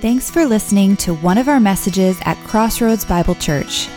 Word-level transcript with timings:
Thanks 0.00 0.30
for 0.30 0.46
listening 0.46 0.96
to 0.98 1.12
one 1.12 1.38
of 1.38 1.48
our 1.48 1.58
messages 1.58 2.20
at 2.22 2.36
Crossroads 2.46 3.04
Bible 3.04 3.34
Church. 3.34 3.88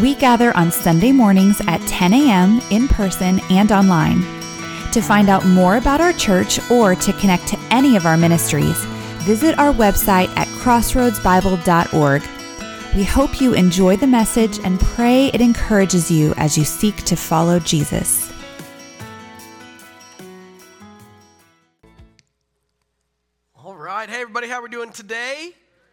We 0.00 0.14
gather 0.14 0.56
on 0.56 0.70
Sunday 0.70 1.10
mornings 1.10 1.60
at 1.66 1.80
10 1.88 2.14
a.m. 2.14 2.60
in 2.70 2.86
person 2.86 3.40
and 3.50 3.72
online. 3.72 4.20
To 4.92 5.00
find 5.00 5.28
out 5.28 5.44
more 5.44 5.76
about 5.76 6.00
our 6.00 6.12
church 6.12 6.60
or 6.70 6.94
to 6.94 7.12
connect 7.14 7.48
to 7.48 7.58
any 7.72 7.96
of 7.96 8.06
our 8.06 8.16
ministries, 8.16 8.78
visit 9.24 9.58
our 9.58 9.72
website 9.72 10.28
at 10.36 10.46
crossroadsbible.org. 10.46 12.22
We 12.94 13.02
hope 13.02 13.40
you 13.40 13.52
enjoy 13.54 13.96
the 13.96 14.06
message 14.06 14.60
and 14.60 14.78
pray 14.78 15.32
it 15.34 15.40
encourages 15.40 16.12
you 16.12 16.32
as 16.36 16.56
you 16.56 16.64
seek 16.64 16.94
to 17.06 17.16
follow 17.16 17.58
Jesus. 17.58 18.29
How 24.60 24.64
we 24.64 24.68
doing 24.68 24.92
today? 24.92 25.52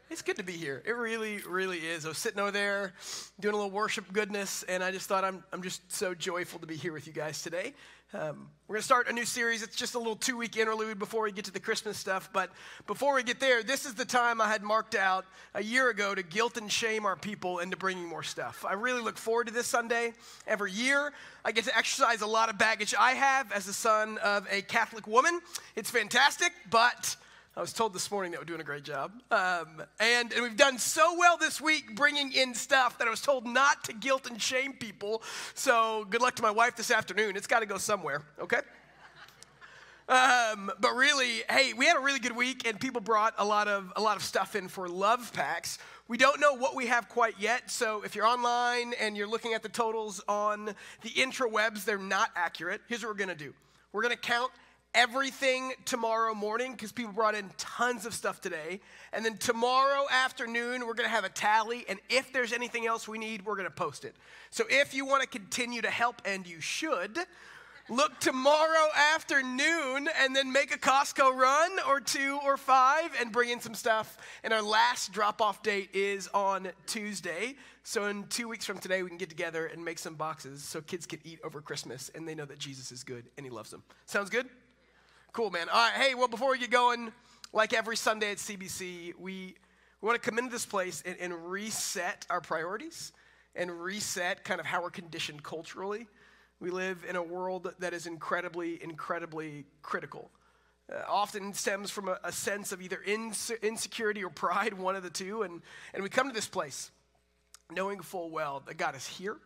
It's 0.09 0.21
good 0.21 0.35
to 0.35 0.43
be 0.43 0.51
here. 0.51 0.83
It 0.85 0.91
really, 0.91 1.37
really 1.47 1.77
is. 1.77 2.05
I 2.05 2.09
was 2.09 2.17
sitting 2.17 2.41
over 2.41 2.51
there 2.51 2.91
doing 3.39 3.53
a 3.53 3.57
little 3.57 3.71
worship 3.71 4.11
goodness, 4.11 4.63
and 4.63 4.83
I 4.83 4.91
just 4.91 5.07
thought 5.07 5.23
I'm, 5.23 5.41
I'm 5.53 5.63
just 5.63 5.89
so 5.89 6.13
joyful 6.13 6.59
to 6.59 6.67
be 6.67 6.75
here 6.75 6.91
with 6.91 7.07
you 7.07 7.13
guys 7.13 7.41
today. 7.41 7.73
Um, 8.13 8.49
we're 8.67 8.73
going 8.75 8.81
to 8.81 8.85
start 8.85 9.07
a 9.07 9.13
new 9.13 9.23
series. 9.23 9.63
It's 9.63 9.77
just 9.77 9.95
a 9.95 9.97
little 9.97 10.17
two 10.17 10.35
week 10.35 10.57
interlude 10.57 10.99
before 10.99 11.23
we 11.23 11.31
get 11.31 11.45
to 11.45 11.51
the 11.51 11.61
Christmas 11.61 11.97
stuff. 11.97 12.29
But 12.33 12.49
before 12.87 13.15
we 13.15 13.23
get 13.23 13.39
there, 13.39 13.63
this 13.63 13.85
is 13.85 13.93
the 13.93 14.03
time 14.03 14.41
I 14.41 14.49
had 14.49 14.63
marked 14.63 14.95
out 14.95 15.23
a 15.53 15.63
year 15.63 15.89
ago 15.89 16.13
to 16.13 16.21
guilt 16.21 16.57
and 16.57 16.69
shame 16.69 17.05
our 17.05 17.15
people 17.15 17.59
into 17.59 17.77
bringing 17.77 18.05
more 18.05 18.23
stuff. 18.23 18.65
I 18.67 18.73
really 18.73 19.01
look 19.01 19.17
forward 19.17 19.47
to 19.47 19.53
this 19.53 19.67
Sunday. 19.67 20.11
Every 20.45 20.73
year, 20.73 21.13
I 21.45 21.53
get 21.53 21.63
to 21.65 21.77
exercise 21.77 22.19
a 22.19 22.27
lot 22.27 22.49
of 22.49 22.57
baggage 22.57 22.93
I 22.99 23.11
have 23.11 23.49
as 23.53 23.65
the 23.65 23.71
son 23.71 24.17
of 24.17 24.45
a 24.51 24.61
Catholic 24.63 25.07
woman. 25.07 25.39
It's 25.77 25.89
fantastic, 25.89 26.51
but 26.69 27.15
I 27.57 27.61
was 27.61 27.73
told 27.73 27.91
this 27.91 28.11
morning 28.11 28.33
that 28.33 28.39
we're 28.39 28.45
doing 28.45 28.61
a 28.61 28.63
great 28.63 28.83
job. 28.83 29.11
Um, 29.31 29.81
and, 29.99 30.31
and 30.31 30.43
we've 30.43 30.55
done 30.55 30.77
so 30.77 31.17
well 31.17 31.37
this 31.37 31.59
week 31.59 31.95
bringing 31.95 32.31
in 32.31 32.53
stuff 32.53 32.99
that 32.99 33.07
I 33.07 33.09
was 33.09 33.19
told 33.19 33.47
not 33.47 33.83
to 33.85 33.93
guilt 33.93 34.29
and 34.29 34.39
shame 34.39 34.73
people. 34.73 35.23
So 35.55 36.05
good 36.11 36.21
luck 36.21 36.35
to 36.35 36.43
my 36.43 36.51
wife 36.51 36.75
this 36.75 36.91
afternoon. 36.91 37.35
It's 37.35 37.47
got 37.47 37.61
to 37.61 37.65
go 37.65 37.79
somewhere, 37.79 38.21
okay? 38.39 38.59
Um, 40.07 40.71
but 40.79 40.91
really, 40.91 41.41
hey, 41.49 41.73
we 41.73 41.87
had 41.87 41.97
a 41.97 41.99
really 41.99 42.19
good 42.19 42.35
week, 42.35 42.67
and 42.67 42.79
people 42.79 43.01
brought 43.01 43.33
a 43.39 43.43
lot 43.43 43.67
of 43.67 43.91
a 43.95 44.01
lot 44.01 44.17
of 44.17 44.23
stuff 44.23 44.55
in 44.55 44.67
for 44.67 44.87
love 44.87 45.33
packs. 45.33 45.79
We 46.07 46.17
don't 46.17 46.39
know 46.39 46.53
what 46.53 46.75
we 46.75 46.85
have 46.85 47.09
quite 47.09 47.39
yet, 47.39 47.71
so 47.71 48.03
if 48.03 48.13
you're 48.13 48.27
online 48.27 48.93
and 49.01 49.17
you're 49.17 49.27
looking 49.27 49.53
at 49.53 49.63
the 49.63 49.69
totals 49.69 50.21
on 50.27 50.75
the 51.01 51.09
intrawebs, 51.09 51.85
they're 51.85 51.97
not 51.97 52.29
accurate. 52.35 52.81
Here's 52.87 53.01
what 53.01 53.09
we're 53.09 53.19
gonna 53.19 53.35
do: 53.35 53.53
we're 53.91 54.03
gonna 54.03 54.15
count 54.15 54.51
everything 54.97 55.73
tomorrow 55.85 56.33
morning 56.33 56.71
because 56.71 56.91
people 56.91 57.13
brought 57.13 57.35
in 57.35 57.47
tons 57.57 58.07
of 58.07 58.15
stuff 58.15 58.41
today. 58.41 58.79
And 59.13 59.23
then 59.23 59.37
tomorrow 59.37 60.05
afternoon, 60.11 60.87
we're 60.87 60.95
going 60.95 61.07
to 61.07 61.15
have 61.15 61.23
a 61.23 61.29
tally. 61.29 61.85
And 61.87 61.99
if 62.09 62.33
there's 62.33 62.51
anything 62.51 62.87
else 62.87 63.07
we 63.07 63.19
need, 63.19 63.45
we're 63.45 63.55
going 63.55 63.67
to 63.67 63.71
post 63.71 64.05
it. 64.05 64.15
So 64.49 64.63
if 64.69 64.95
you 64.95 65.05
want 65.05 65.21
to 65.21 65.29
continue 65.29 65.83
to 65.83 65.91
help, 65.91 66.23
and 66.25 66.47
you 66.47 66.59
should, 66.59 67.19
look 67.89 68.19
tomorrow 68.19 68.87
afternoon 69.13 70.09
and 70.19 70.35
then 70.35 70.51
make 70.51 70.73
a 70.73 70.79
Costco 70.79 71.31
run 71.31 71.71
or 71.87 71.99
two 71.99 72.39
or 72.43 72.57
five 72.57 73.11
and 73.21 73.31
bring 73.31 73.49
in 73.49 73.61
some 73.61 73.75
stuff. 73.75 74.17
And 74.43 74.51
our 74.51 74.63
last 74.63 75.13
drop 75.13 75.43
off 75.43 75.61
date 75.61 75.91
is 75.93 76.27
on 76.33 76.69
Tuesday. 76.87 77.55
So 77.83 78.07
in 78.07 78.23
two 78.29 78.47
weeks 78.47 78.65
from 78.65 78.79
today, 78.79 79.03
we 79.03 79.09
can 79.09 79.19
get 79.19 79.29
together 79.29 79.67
and 79.67 79.85
make 79.85 79.99
some 79.99 80.15
boxes 80.15 80.63
so 80.63 80.81
kids 80.81 81.05
can 81.05 81.19
eat 81.23 81.39
over 81.43 81.61
Christmas 81.61 82.09
and 82.15 82.27
they 82.27 82.33
know 82.33 82.45
that 82.45 82.57
Jesus 82.57 82.91
is 82.91 83.03
good 83.03 83.25
and 83.37 83.45
he 83.45 83.51
loves 83.51 83.69
them. 83.69 83.83
Sounds 84.07 84.31
good? 84.31 84.47
Cool, 85.37 85.51
man. 85.51 85.69
All 85.69 85.75
right, 85.77 85.93
hey, 85.93 86.15
well, 86.15 86.27
before 86.27 86.49
we 86.49 86.57
get 86.57 86.71
going, 86.71 87.11
like 87.53 87.71
every 87.71 87.95
Sunday 87.95 88.31
at 88.31 88.37
CBC, 88.37 89.13
we, 89.19 89.53
we 90.01 90.07
want 90.07 90.19
to 90.19 90.27
come 90.27 90.39
into 90.39 90.49
this 90.49 90.65
place 90.65 91.03
and, 91.05 91.15
and 91.19 91.51
reset 91.51 92.25
our 92.31 92.41
priorities 92.41 93.11
and 93.53 93.69
reset 93.69 94.43
kind 94.43 94.59
of 94.59 94.65
how 94.65 94.81
we're 94.81 94.89
conditioned 94.89 95.43
culturally. 95.43 96.07
We 96.59 96.71
live 96.71 97.05
in 97.07 97.15
a 97.15 97.21
world 97.21 97.71
that 97.77 97.93
is 97.93 98.07
incredibly, 98.07 98.81
incredibly 98.81 99.65
critical. 99.83 100.31
Uh, 100.91 101.03
often 101.07 101.53
stems 101.53 101.91
from 101.91 102.07
a, 102.07 102.17
a 102.23 102.31
sense 102.31 102.71
of 102.71 102.81
either 102.81 102.99
inse- 103.07 103.61
insecurity 103.61 104.23
or 104.23 104.31
pride, 104.31 104.73
one 104.79 104.95
of 104.95 105.03
the 105.03 105.11
two. 105.11 105.43
And, 105.43 105.61
and 105.93 106.01
we 106.01 106.09
come 106.09 106.27
to 106.27 106.33
this 106.33 106.47
place 106.47 106.89
knowing 107.69 107.99
full 107.99 108.31
well 108.31 108.63
that 108.65 108.77
God 108.77 108.95
is 108.95 109.05
here 109.05 109.37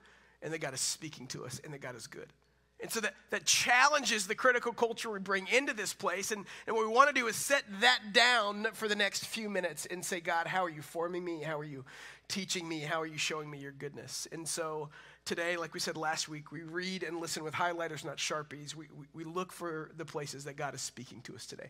and 0.42 0.54
that 0.54 0.60
God 0.60 0.74
is 0.74 0.80
speaking 0.80 1.28
to 1.28 1.44
us 1.44 1.60
and 1.66 1.74
that 1.74 1.82
God 1.82 1.98
is 1.98 2.08
good. 2.08 2.32
And 2.82 2.92
so 2.92 3.00
that, 3.02 3.14
that 3.30 3.46
challenges 3.46 4.26
the 4.26 4.34
critical 4.34 4.74
culture 4.74 5.12
we 5.12 5.20
bring 5.20 5.48
into 5.48 5.74
this 5.74 5.94
place. 5.94 6.32
And, 6.32 6.46
and 6.66 6.76
what 6.76 6.88
we 6.88 6.92
want 6.92 7.10
to 7.10 7.14
do 7.14 7.28
is 7.28 7.36
set 7.36 7.64
that 7.82 8.00
down 8.12 8.68
for 8.74 8.88
the 8.88 8.96
next 8.96 9.26
few 9.28 9.50
minutes 9.50 9.86
and 9.86 10.04
say, 10.04 10.20
God, 10.20 10.48
how 10.48 10.66
are 10.66 10.70
you 10.70 10.82
forming 10.82 11.24
me? 11.24 11.44
How 11.44 11.60
are 11.60 11.64
you 11.64 11.86
teaching 12.28 12.68
me? 12.68 12.80
How 12.80 13.00
are 13.02 13.06
you 13.06 13.20
showing 13.20 13.52
me 13.52 13.60
your 13.60 13.72
goodness? 13.72 14.28
And 14.32 14.48
so 14.48 14.90
today, 15.26 15.58
like 15.58 15.76
we 15.76 15.80
said 15.80 15.96
last 15.96 16.28
week, 16.28 16.52
we 16.52 16.64
read 16.64 17.04
and 17.04 17.20
listen 17.20 17.44
with 17.44 17.54
highlighters, 17.54 18.04
not 18.04 18.18
Sharpies. 18.18 18.74
We, 18.74 18.88
we, 18.98 19.06
we 19.14 19.32
look 19.32 19.52
for 19.52 19.92
the 19.98 20.06
places 20.06 20.46
that 20.46 20.56
God 20.56 20.74
is 20.74 20.82
speaking 20.82 21.22
to 21.22 21.36
us 21.36 21.46
today. 21.46 21.70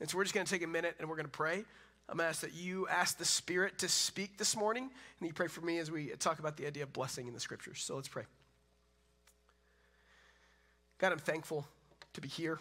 And 0.00 0.08
so 0.08 0.16
we're 0.16 0.24
just 0.24 0.34
going 0.34 0.46
to 0.46 0.52
take 0.52 0.62
a 0.62 0.66
minute 0.66 0.94
and 0.98 1.08
we're 1.08 1.16
going 1.16 1.26
to 1.26 1.30
pray. 1.30 1.64
I'm 2.08 2.18
going 2.18 2.26
to 2.26 2.28
ask 2.28 2.40
that 2.42 2.54
you 2.54 2.86
ask 2.88 3.18
the 3.18 3.24
Spirit 3.24 3.78
to 3.80 3.88
speak 3.88 4.38
this 4.38 4.56
morning, 4.56 4.84
and 4.84 5.26
you 5.26 5.34
pray 5.34 5.48
for 5.48 5.60
me 5.60 5.78
as 5.78 5.90
we 5.90 6.06
talk 6.20 6.38
about 6.38 6.56
the 6.56 6.64
idea 6.66 6.84
of 6.84 6.92
blessing 6.92 7.26
in 7.26 7.34
the 7.34 7.40
scriptures. 7.40 7.82
So 7.82 7.96
let's 7.96 8.06
pray. 8.06 8.22
God, 10.98 11.12
I'm 11.12 11.18
thankful 11.18 11.66
to 12.14 12.20
be 12.20 12.28
here 12.28 12.58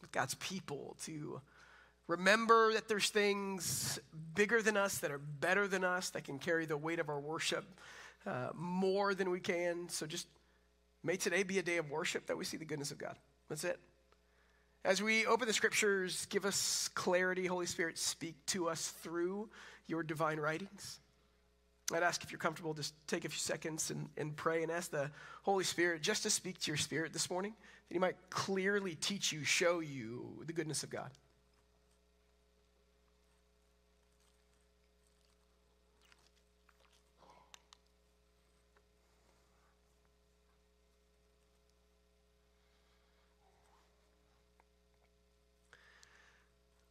with 0.00 0.10
God's 0.10 0.34
people, 0.34 0.96
to 1.04 1.40
remember 2.08 2.72
that 2.72 2.88
there's 2.88 3.08
things 3.08 4.00
bigger 4.34 4.60
than 4.60 4.76
us, 4.76 4.98
that 4.98 5.12
are 5.12 5.18
better 5.18 5.68
than 5.68 5.84
us, 5.84 6.10
that 6.10 6.24
can 6.24 6.38
carry 6.38 6.66
the 6.66 6.76
weight 6.76 6.98
of 6.98 7.08
our 7.08 7.20
worship 7.20 7.64
uh, 8.26 8.48
more 8.54 9.14
than 9.14 9.30
we 9.30 9.38
can. 9.38 9.88
So 9.88 10.06
just 10.06 10.26
may 11.04 11.16
today 11.16 11.44
be 11.44 11.58
a 11.58 11.62
day 11.62 11.76
of 11.76 11.90
worship 11.90 12.26
that 12.26 12.36
we 12.36 12.44
see 12.44 12.56
the 12.56 12.64
goodness 12.64 12.90
of 12.90 12.98
God. 12.98 13.16
That's 13.48 13.64
it. 13.64 13.78
As 14.84 15.00
we 15.00 15.26
open 15.26 15.46
the 15.46 15.54
scriptures, 15.54 16.26
give 16.26 16.44
us 16.44 16.88
clarity. 16.94 17.46
Holy 17.46 17.66
Spirit, 17.66 17.96
speak 17.96 18.34
to 18.46 18.68
us 18.68 18.88
through 18.88 19.48
your 19.86 20.02
divine 20.02 20.40
writings. 20.40 20.98
I'd 21.94 22.02
ask 22.02 22.22
if 22.22 22.30
you're 22.30 22.38
comfortable, 22.38 22.74
just 22.74 22.94
take 23.06 23.24
a 23.24 23.28
few 23.28 23.38
seconds 23.38 23.90
and, 23.90 24.08
and 24.16 24.34
pray 24.34 24.62
and 24.62 24.72
ask 24.72 24.90
the 24.90 25.10
Holy 25.42 25.64
Spirit 25.64 26.02
just 26.02 26.22
to 26.22 26.30
speak 26.30 26.58
to 26.60 26.70
your 26.70 26.78
spirit 26.78 27.12
this 27.12 27.30
morning, 27.30 27.54
that 27.88 27.94
He 27.94 27.98
might 27.98 28.16
clearly 28.30 28.94
teach 28.94 29.32
you, 29.32 29.44
show 29.44 29.80
you 29.80 30.42
the 30.46 30.52
goodness 30.52 30.82
of 30.82 30.90
God. 30.90 31.10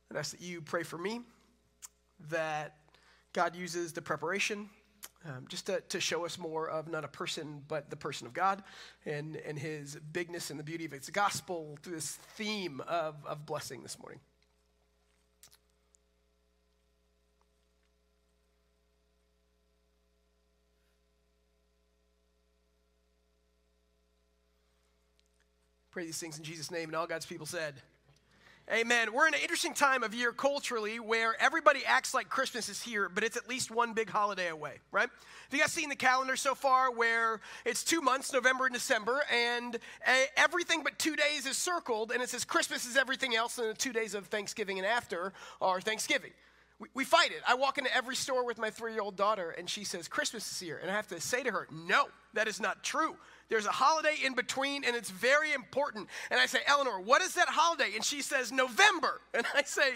And 0.10 0.18
ask 0.18 0.32
that 0.32 0.42
you 0.42 0.62
pray 0.62 0.84
for 0.84 0.98
me, 0.98 1.22
that 2.30 2.76
God 3.32 3.56
uses 3.56 3.94
the 3.94 4.02
preparation 4.02 4.70
um, 5.26 5.46
just 5.48 5.68
to, 5.68 5.82
to 5.90 6.00
show 6.00 6.26
us 6.26 6.38
more 6.38 6.68
of 6.68 6.88
not 6.88 7.04
a 7.06 7.08
person, 7.08 7.62
but 7.68 7.90
the 7.90 7.96
person 7.96 8.26
of 8.26 8.34
God 8.34 8.64
and, 9.06 9.36
and 9.36 9.58
his 9.58 9.98
bigness 10.14 10.50
and 10.50 10.60
the 10.60 10.64
beauty 10.64 10.86
of 10.86 10.92
his 10.92 11.10
gospel 11.10 11.78
through 11.84 11.96
this 11.96 12.16
theme 12.36 12.82
of, 12.88 13.16
of 13.26 13.46
blessing 13.46 13.84
this 13.84 14.00
morning. 14.00 14.20
Pray 25.92 26.06
these 26.06 26.18
things 26.18 26.38
in 26.38 26.44
Jesus' 26.46 26.72
name, 26.72 26.88
and 26.88 26.96
all 26.96 27.06
God's 27.06 27.26
people 27.26 27.46
said, 27.46 27.76
Amen. 28.72 29.12
We're 29.12 29.28
in 29.28 29.34
an 29.34 29.42
interesting 29.42 29.74
time 29.74 30.02
of 30.02 30.14
year 30.14 30.32
culturally 30.32 30.98
where 30.98 31.36
everybody 31.42 31.82
acts 31.86 32.14
like 32.14 32.30
Christmas 32.30 32.70
is 32.70 32.82
here, 32.82 33.10
but 33.10 33.22
it's 33.22 33.36
at 33.36 33.50
least 33.50 33.70
one 33.70 33.92
big 33.92 34.10
holiday 34.10 34.48
away, 34.48 34.76
right? 34.94 35.10
Have 35.10 35.54
you 35.54 35.60
guys 35.60 35.74
seen 35.74 35.90
the 35.90 35.96
calendar 35.98 36.38
so 36.38 36.56
far 36.56 36.90
where 36.90 37.42
it's 37.66 37.84
two 37.84 38.00
months, 38.00 38.32
November 38.32 38.68
and 38.68 38.74
December, 38.74 39.24
and 39.30 39.78
eh, 40.06 40.26
everything 40.38 40.84
but 40.84 40.98
two 40.98 41.18
days 41.18 41.46
is 41.46 41.58
circled, 41.58 42.14
and 42.14 42.24
it 42.24 42.30
says 42.30 42.46
Christmas 42.46 42.86
is 42.86 42.96
everything 42.96 43.36
else, 43.36 43.58
and 43.58 43.68
the 43.68 43.74
two 43.74 43.92
days 43.92 44.16
of 44.16 44.28
Thanksgiving 44.28 44.78
and 44.78 44.88
after 44.88 45.34
are 45.60 45.82
Thanksgiving. 45.82 46.32
We, 46.80 46.88
we 46.94 47.04
fight 47.04 47.32
it. 47.32 47.42
I 47.46 47.56
walk 47.56 47.78
into 47.78 47.94
every 47.94 48.16
store 48.16 48.46
with 48.46 48.58
my 48.58 48.70
three 48.70 48.94
year 48.94 49.02
old 49.02 49.18
daughter, 49.18 49.50
and 49.50 49.70
she 49.70 49.84
says, 49.84 50.08
Christmas 50.08 50.50
is 50.50 50.62
here. 50.62 50.80
And 50.82 50.90
I 50.90 50.94
have 50.94 51.08
to 51.10 51.20
say 51.20 51.44
to 51.44 51.52
her, 51.52 51.68
No, 51.70 52.06
that 52.36 52.48
is 52.48 52.62
not 52.62 52.84
true. 52.84 53.18
There's 53.52 53.66
a 53.66 53.72
holiday 53.72 54.16
in 54.24 54.34
between, 54.34 54.86
and 54.86 54.96
it's 54.96 55.10
very 55.10 55.52
important. 55.52 56.08
And 56.32 56.40
I 56.40 56.46
say, 56.46 56.60
Eleanor, 56.66 57.02
what 57.02 57.22
is 57.22 57.34
that 57.34 57.50
holiday? 57.50 57.92
And 57.96 58.04
she 58.04 58.22
says, 58.22 58.52
November. 58.52 59.20
And 59.34 59.46
I 59.54 59.64
say, 59.64 59.92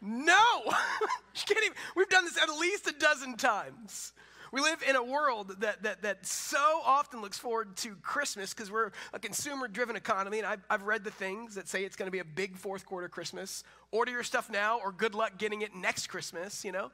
No. 0.00 0.34
even, 1.50 1.72
we've 1.94 2.08
done 2.08 2.24
this 2.24 2.36
at 2.36 2.48
least 2.48 2.88
a 2.88 2.92
dozen 2.92 3.36
times. 3.36 4.12
We 4.50 4.60
live 4.60 4.82
in 4.86 4.96
a 4.96 5.02
world 5.02 5.60
that, 5.60 5.84
that, 5.84 6.02
that 6.02 6.26
so 6.26 6.80
often 6.84 7.22
looks 7.22 7.38
forward 7.38 7.76
to 7.78 7.94
Christmas 8.02 8.52
because 8.52 8.70
we're 8.70 8.90
a 9.12 9.18
consumer 9.20 9.68
driven 9.68 9.94
economy. 9.94 10.38
And 10.38 10.46
I've, 10.46 10.60
I've 10.68 10.82
read 10.82 11.04
the 11.04 11.12
things 11.12 11.54
that 11.54 11.68
say 11.68 11.84
it's 11.84 11.94
going 11.94 12.08
to 12.08 12.12
be 12.12 12.18
a 12.18 12.24
big 12.24 12.56
fourth 12.56 12.84
quarter 12.84 13.08
Christmas. 13.08 13.62
Order 13.92 14.10
your 14.10 14.24
stuff 14.24 14.50
now 14.50 14.80
or 14.80 14.90
good 14.90 15.14
luck 15.14 15.38
getting 15.38 15.62
it 15.62 15.72
next 15.74 16.08
Christmas, 16.08 16.64
you 16.64 16.72
know? 16.72 16.90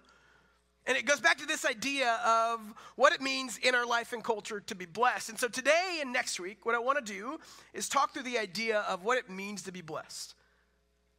And 0.89 0.97
it 0.97 1.05
goes 1.05 1.21
back 1.21 1.37
to 1.39 1.47
this 1.47 1.67
idea 1.67 2.19
of 2.25 2.61
what 2.97 3.13
it 3.13 3.21
means 3.21 3.59
in 3.59 3.75
our 3.75 3.87
life 3.87 4.15
and 4.15 4.25
culture 4.25 4.59
to 4.61 4.75
be 4.75 4.87
blessed. 4.87 5.29
And 5.29 5.39
so 5.39 5.47
today 5.47 5.99
and 6.01 6.15
next 6.15 6.41
week, 6.41 6.65
what 6.65 6.75
I 6.75 6.79
want 6.79 7.05
to 7.05 7.13
do 7.13 7.39
is 7.75 7.91
talk 7.91 8.15
through 8.15 8.23
the 8.23 8.39
idea 8.39 8.81
of 8.89 9.05
what 9.05 9.19
it 9.19 9.29
means 9.29 9.63
to 9.65 9.73
be 9.73 9.83
blessed. 9.83 10.35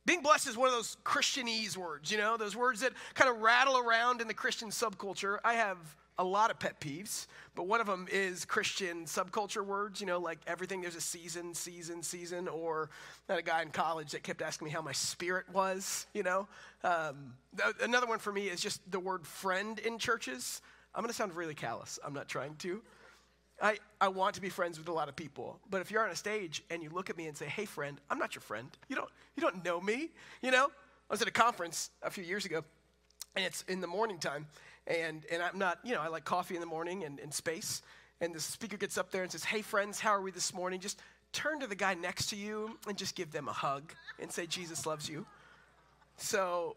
Being 0.08 0.24
blessed 0.24 0.48
is 0.48 0.58
one 0.58 0.70
of 0.70 0.74
those 0.74 0.98
Christianese 1.06 1.78
words, 1.78 2.12
you 2.12 2.18
know, 2.18 2.36
those 2.36 2.56
words 2.56 2.82
that 2.82 2.94
kind 3.14 3.30
of 3.30 3.42
rattle 3.42 3.78
around 3.78 4.22
in 4.22 4.28
the 4.28 4.34
Christian 4.34 4.70
subculture. 4.72 5.38
I 5.46 5.54
have 5.54 5.78
a 6.20 6.24
lot 6.24 6.52
of 6.52 6.60
pet 6.60 6.82
peeves, 6.82 7.28
but 7.56 7.66
one 7.66 7.80
of 7.80 7.88
them 7.88 8.06
is 8.12 8.44
Christian 8.44 9.06
subculture 9.06 9.66
words, 9.66 10.02
you 10.02 10.06
know, 10.06 10.20
like 10.20 10.38
everything 10.46 10.82
there's 10.82 10.98
a 10.98 11.02
season, 11.02 11.54
season, 11.54 12.04
season, 12.04 12.50
or 12.50 12.90
I 13.30 13.34
had 13.34 13.40
a 13.40 13.42
guy 13.42 13.62
in 13.62 13.70
college 13.70 14.12
that 14.12 14.22
kept 14.22 14.42
asking 14.42 14.66
me 14.66 14.72
how 14.72 14.82
my 14.82 14.92
spirit 14.92 15.46
was, 15.54 16.08
you 16.14 16.24
know. 16.24 16.48
Um, 16.84 17.34
th- 17.58 17.76
another 17.82 18.06
one 18.06 18.20
for 18.20 18.34
me 18.34 18.48
is 18.48 18.60
just 18.60 18.82
the 18.92 19.00
word 19.00 19.26
friend 19.26 19.80
in 19.80 19.98
churches. 19.98 20.62
I'm 20.94 21.02
going 21.02 21.10
to 21.10 21.16
sound 21.16 21.34
really 21.36 21.56
callous. 21.56 21.98
I'm 22.06 22.14
not 22.14 22.28
trying 22.28 22.56
to. 22.58 22.82
I, 23.62 23.78
I 24.02 24.10
want 24.10 24.36
to 24.36 24.42
be 24.42 24.50
friends 24.50 24.78
with 24.78 24.90
a 24.90 24.94
lot 24.94 25.08
of 25.08 25.16
people, 25.16 25.58
but 25.70 25.80
if 25.80 25.90
you're 25.90 26.04
on 26.04 26.12
a 26.12 26.16
stage 26.16 26.64
and 26.70 26.84
you 26.84 26.90
look 26.90 27.10
at 27.10 27.18
me 27.18 27.28
and 27.28 27.38
say, 27.38 27.46
hey, 27.46 27.66
friend, 27.66 27.98
I'm 28.10 28.20
not 28.20 28.36
your 28.36 28.42
friend. 28.42 28.68
You 28.90 28.98
don't, 28.98 29.10
you 29.38 29.42
don't 29.42 29.64
know 29.64 29.80
me, 29.80 30.10
you 30.42 30.52
know? 30.52 30.66
I 30.66 31.14
was 31.14 31.22
at 31.22 31.30
a 31.30 31.32
conference 31.32 31.92
a 32.04 32.10
few 32.10 32.24
years 32.24 32.46
ago, 32.46 32.64
and 33.36 33.46
it's 33.46 33.64
in 33.64 33.80
the 33.82 33.88
morning 33.88 34.18
time, 34.18 34.48
and, 34.90 35.24
and 35.32 35.42
I'm 35.42 35.58
not, 35.58 35.80
you 35.84 35.94
know, 35.94 36.02
I 36.02 36.08
like 36.08 36.26
coffee 36.26 36.56
in 36.56 36.62
the 36.62 36.68
morning 36.68 37.04
and, 37.04 37.20
and 37.20 37.34
space. 37.34 37.82
And 38.22 38.34
the 38.34 38.40
speaker 38.40 38.76
gets 38.76 38.98
up 38.98 39.12
there 39.12 39.24
and 39.24 39.32
says, 39.32 39.44
Hey, 39.44 39.62
friends, 39.62 40.00
how 40.00 40.10
are 40.10 40.22
we 40.22 40.32
this 40.32 40.54
morning? 40.54 40.80
Just 40.80 41.00
turn 41.32 41.60
to 41.60 41.68
the 41.68 41.76
guy 41.76 41.94
next 41.94 42.28
to 42.32 42.36
you 42.36 42.78
and 42.88 42.98
just 42.98 43.16
give 43.16 43.32
them 43.32 43.48
a 43.48 43.54
hug 43.54 43.94
and 44.20 44.32
say, 44.32 44.46
Jesus 44.46 44.86
loves 44.86 45.08
you. 45.08 45.26
So, 46.18 46.76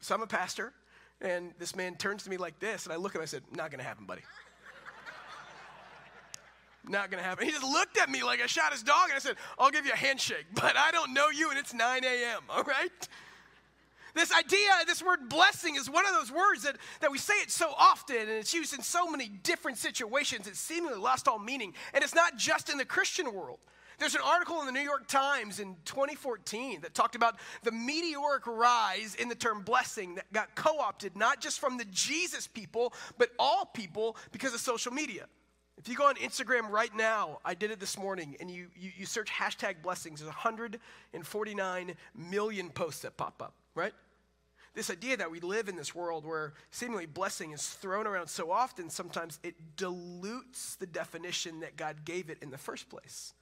so 0.00 0.14
I'm 0.14 0.22
a 0.22 0.26
pastor, 0.26 0.72
and 1.20 1.52
this 1.58 1.76
man 1.76 1.96
turns 1.96 2.22
to 2.24 2.30
me 2.30 2.36
like 2.36 2.58
this, 2.58 2.84
and 2.84 2.92
I 2.92 2.96
look 2.96 3.12
at 3.12 3.16
him 3.16 3.20
and 3.20 3.28
I 3.28 3.30
said, 3.30 3.42
Not 3.54 3.70
gonna 3.70 3.82
happen, 3.82 4.06
buddy. 4.06 4.22
Not 6.88 7.10
gonna 7.10 7.22
happen. 7.22 7.44
He 7.44 7.50
just 7.50 7.64
looked 7.64 7.98
at 7.98 8.08
me 8.08 8.22
like 8.22 8.40
I 8.40 8.46
shot 8.46 8.72
his 8.72 8.82
dog, 8.82 9.08
and 9.08 9.14
I 9.14 9.18
said, 9.18 9.36
I'll 9.58 9.70
give 9.70 9.84
you 9.84 9.92
a 9.92 9.96
handshake, 9.96 10.46
but 10.54 10.76
I 10.76 10.90
don't 10.90 11.12
know 11.12 11.28
you, 11.28 11.50
and 11.50 11.58
it's 11.58 11.74
9 11.74 12.04
a.m., 12.04 12.42
all 12.48 12.62
right? 12.62 13.08
This 14.16 14.32
idea, 14.32 14.70
this 14.86 15.02
word 15.02 15.28
blessing 15.28 15.76
is 15.76 15.90
one 15.90 16.06
of 16.06 16.12
those 16.12 16.32
words 16.32 16.62
that, 16.62 16.76
that 17.00 17.12
we 17.12 17.18
say 17.18 17.34
it 17.34 17.50
so 17.50 17.74
often 17.76 18.16
and 18.16 18.30
it's 18.30 18.54
used 18.54 18.72
in 18.72 18.80
so 18.80 19.10
many 19.10 19.28
different 19.28 19.76
situations, 19.76 20.46
it's 20.46 20.58
seemingly 20.58 20.98
lost 20.98 21.28
all 21.28 21.38
meaning. 21.38 21.74
And 21.92 22.02
it's 22.02 22.14
not 22.14 22.38
just 22.38 22.70
in 22.70 22.78
the 22.78 22.86
Christian 22.86 23.34
world. 23.34 23.58
There's 23.98 24.14
an 24.14 24.22
article 24.24 24.58
in 24.60 24.66
the 24.66 24.72
New 24.72 24.80
York 24.80 25.06
Times 25.06 25.60
in 25.60 25.76
2014 25.84 26.80
that 26.80 26.94
talked 26.94 27.14
about 27.14 27.36
the 27.62 27.72
meteoric 27.72 28.46
rise 28.46 29.16
in 29.16 29.28
the 29.28 29.34
term 29.34 29.60
blessing 29.62 30.14
that 30.14 30.32
got 30.32 30.54
co 30.54 30.78
opted 30.78 31.14
not 31.14 31.42
just 31.42 31.60
from 31.60 31.76
the 31.76 31.84
Jesus 31.84 32.46
people, 32.46 32.94
but 33.18 33.30
all 33.38 33.66
people 33.66 34.16
because 34.32 34.54
of 34.54 34.60
social 34.60 34.92
media. 34.92 35.26
If 35.76 35.90
you 35.90 35.94
go 35.94 36.08
on 36.08 36.14
Instagram 36.14 36.70
right 36.70 36.94
now, 36.96 37.38
I 37.44 37.52
did 37.52 37.70
it 37.70 37.80
this 37.80 37.98
morning, 37.98 38.34
and 38.40 38.50
you, 38.50 38.68
you, 38.74 38.92
you 38.96 39.04
search 39.04 39.30
hashtag 39.30 39.82
blessings, 39.82 40.20
there's 40.20 40.28
149 40.28 41.94
million 42.14 42.70
posts 42.70 43.02
that 43.02 43.18
pop 43.18 43.42
up, 43.42 43.52
right? 43.74 43.92
This 44.76 44.90
idea 44.90 45.16
that 45.16 45.30
we 45.30 45.40
live 45.40 45.70
in 45.70 45.74
this 45.74 45.94
world 45.94 46.26
where 46.26 46.52
seemingly 46.70 47.06
blessing 47.06 47.52
is 47.52 47.66
thrown 47.66 48.06
around 48.06 48.28
so 48.28 48.50
often, 48.52 48.90
sometimes 48.90 49.40
it 49.42 49.54
dilutes 49.76 50.76
the 50.76 50.86
definition 50.86 51.60
that 51.60 51.78
God 51.78 52.04
gave 52.04 52.28
it 52.28 52.38
in 52.42 52.50
the 52.50 52.58
first 52.58 52.90
place. 52.90 53.32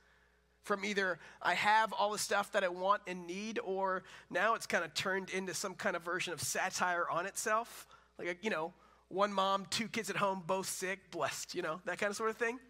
From 0.63 0.85
either 0.85 1.19
I 1.43 1.55
have 1.55 1.93
all 1.93 2.13
the 2.13 2.19
stuff 2.19 2.53
that 2.53 2.63
I 2.63 2.69
want 2.69 3.03
and 3.09 3.27
need, 3.27 3.59
or 3.65 4.05
now 4.31 4.55
it's 4.55 4.67
kind 4.67 4.85
of 4.85 4.95
turned 4.95 5.29
into 5.29 5.55
some 5.55 5.75
kind 5.75 5.97
of 5.97 6.03
version 6.05 6.33
of 6.33 6.41
satire 6.41 7.07
on 7.11 7.27
itself. 7.27 7.89
Like, 8.17 8.39
you 8.41 8.51
know, 8.51 8.73
one 9.09 9.33
mom, 9.33 9.67
two 9.71 9.89
kids 9.89 10.09
at 10.11 10.17
home, 10.17 10.45
both 10.47 10.69
sick, 10.69 11.11
blessed, 11.11 11.57
you 11.57 11.63
know, 11.63 11.81
that 11.85 11.99
kind 11.99 12.11
of 12.11 12.17
sort 12.17 12.31
of 12.31 12.37
thing. 12.37 12.61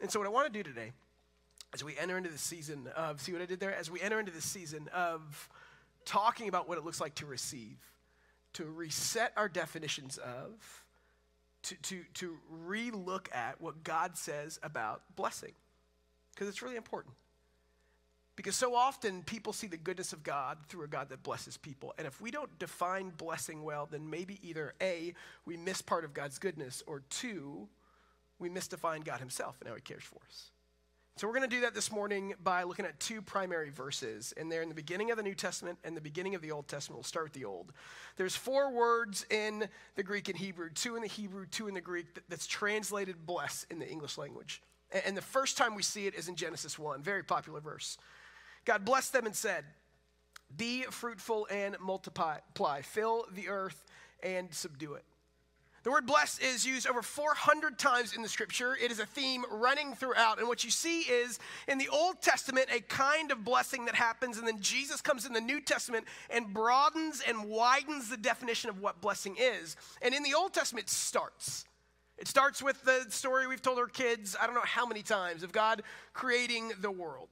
And 0.00 0.10
so, 0.10 0.18
what 0.18 0.26
I 0.26 0.30
want 0.30 0.50
to 0.50 0.52
do 0.52 0.62
today, 0.62 0.92
as 1.74 1.84
we 1.84 1.96
enter 1.98 2.16
into 2.16 2.30
the 2.30 2.38
season 2.38 2.88
of, 2.96 3.20
see 3.20 3.32
what 3.32 3.42
I 3.42 3.46
did 3.46 3.60
there? 3.60 3.74
As 3.74 3.90
we 3.90 4.00
enter 4.00 4.18
into 4.18 4.32
the 4.32 4.42
season 4.42 4.88
of 4.94 5.48
talking 6.06 6.48
about 6.48 6.68
what 6.68 6.78
it 6.78 6.84
looks 6.84 7.00
like 7.00 7.14
to 7.16 7.26
receive, 7.26 7.76
to 8.54 8.64
reset 8.64 9.32
our 9.36 9.48
definitions 9.48 10.16
of, 10.18 10.84
to, 11.64 11.74
to, 11.82 12.04
to 12.14 12.38
relook 12.66 13.26
at 13.34 13.60
what 13.60 13.84
God 13.84 14.16
says 14.16 14.58
about 14.62 15.02
blessing. 15.16 15.52
Because 16.34 16.48
it's 16.48 16.62
really 16.62 16.76
important. 16.76 17.14
Because 18.36 18.54
so 18.54 18.74
often 18.74 19.22
people 19.22 19.54
see 19.54 19.66
the 19.66 19.78
goodness 19.78 20.12
of 20.12 20.22
God 20.22 20.58
through 20.68 20.84
a 20.84 20.88
God 20.88 21.08
that 21.08 21.22
blesses 21.22 21.56
people. 21.56 21.94
And 21.96 22.06
if 22.06 22.20
we 22.20 22.30
don't 22.30 22.56
define 22.58 23.10
blessing 23.16 23.64
well, 23.64 23.88
then 23.90 24.08
maybe 24.08 24.38
either 24.42 24.74
A, 24.80 25.14
we 25.46 25.56
miss 25.56 25.80
part 25.80 26.04
of 26.04 26.12
God's 26.12 26.38
goodness, 26.38 26.82
or 26.86 27.02
two, 27.08 27.66
we 28.38 28.50
misdefine 28.50 29.04
God 29.04 29.20
Himself 29.20 29.56
and 29.60 29.68
how 29.68 29.74
He 29.74 29.80
cares 29.80 30.04
for 30.04 30.20
us. 30.28 30.50
So, 31.18 31.26
we're 31.26 31.32
going 31.32 31.48
to 31.48 31.56
do 31.56 31.62
that 31.62 31.72
this 31.74 31.90
morning 31.90 32.34
by 32.44 32.64
looking 32.64 32.84
at 32.84 33.00
two 33.00 33.22
primary 33.22 33.70
verses, 33.70 34.34
and 34.36 34.52
they're 34.52 34.60
in 34.60 34.68
the 34.68 34.74
beginning 34.74 35.10
of 35.10 35.16
the 35.16 35.22
New 35.22 35.34
Testament 35.34 35.78
and 35.82 35.96
the 35.96 36.02
beginning 36.02 36.34
of 36.34 36.42
the 36.42 36.52
Old 36.52 36.68
Testament. 36.68 36.98
We'll 36.98 37.04
start 37.04 37.24
with 37.24 37.32
the 37.32 37.46
Old. 37.46 37.72
There's 38.18 38.36
four 38.36 38.70
words 38.70 39.24
in 39.30 39.66
the 39.94 40.02
Greek 40.02 40.28
and 40.28 40.36
Hebrew, 40.36 40.68
two 40.68 40.94
in 40.94 41.00
the 41.00 41.08
Hebrew, 41.08 41.46
two 41.46 41.68
in 41.68 41.74
the 41.74 41.80
Greek, 41.80 42.04
that's 42.28 42.46
translated 42.46 43.24
bless 43.24 43.64
in 43.70 43.78
the 43.78 43.88
English 43.88 44.18
language. 44.18 44.60
And 45.06 45.16
the 45.16 45.22
first 45.22 45.56
time 45.56 45.74
we 45.74 45.82
see 45.82 46.06
it 46.06 46.14
is 46.14 46.28
in 46.28 46.36
Genesis 46.36 46.78
1, 46.78 47.02
very 47.02 47.22
popular 47.22 47.60
verse. 47.60 47.96
God 48.66 48.84
blessed 48.84 49.14
them 49.14 49.24
and 49.24 49.34
said, 49.34 49.64
Be 50.54 50.82
fruitful 50.82 51.48
and 51.50 51.78
multiply, 51.80 52.40
fill 52.82 53.24
the 53.32 53.48
earth 53.48 53.86
and 54.22 54.52
subdue 54.52 54.92
it. 54.92 55.04
The 55.86 55.92
word 55.92 56.04
blessed 56.04 56.42
is 56.42 56.66
used 56.66 56.88
over 56.88 57.00
400 57.00 57.78
times 57.78 58.12
in 58.12 58.20
the 58.20 58.28
scripture. 58.28 58.74
It 58.74 58.90
is 58.90 58.98
a 58.98 59.06
theme 59.06 59.44
running 59.48 59.94
throughout. 59.94 60.40
And 60.40 60.48
what 60.48 60.64
you 60.64 60.70
see 60.70 61.02
is 61.02 61.38
in 61.68 61.78
the 61.78 61.86
Old 61.86 62.20
Testament, 62.20 62.66
a 62.74 62.80
kind 62.80 63.30
of 63.30 63.44
blessing 63.44 63.84
that 63.84 63.94
happens, 63.94 64.36
and 64.36 64.48
then 64.48 64.60
Jesus 64.60 65.00
comes 65.00 65.26
in 65.26 65.32
the 65.32 65.40
New 65.40 65.60
Testament 65.60 66.06
and 66.28 66.52
broadens 66.52 67.22
and 67.24 67.44
widens 67.44 68.10
the 68.10 68.16
definition 68.16 68.68
of 68.68 68.80
what 68.80 69.00
blessing 69.00 69.36
is. 69.38 69.76
And 70.02 70.12
in 70.12 70.24
the 70.24 70.34
Old 70.34 70.52
Testament, 70.52 70.86
it 70.86 70.90
starts. 70.90 71.64
It 72.18 72.26
starts 72.26 72.60
with 72.60 72.82
the 72.82 73.06
story 73.10 73.46
we've 73.46 73.62
told 73.62 73.78
our 73.78 73.86
kids, 73.86 74.34
I 74.40 74.46
don't 74.46 74.56
know 74.56 74.62
how 74.64 74.86
many 74.86 75.02
times, 75.02 75.44
of 75.44 75.52
God 75.52 75.84
creating 76.12 76.72
the 76.80 76.90
world. 76.90 77.28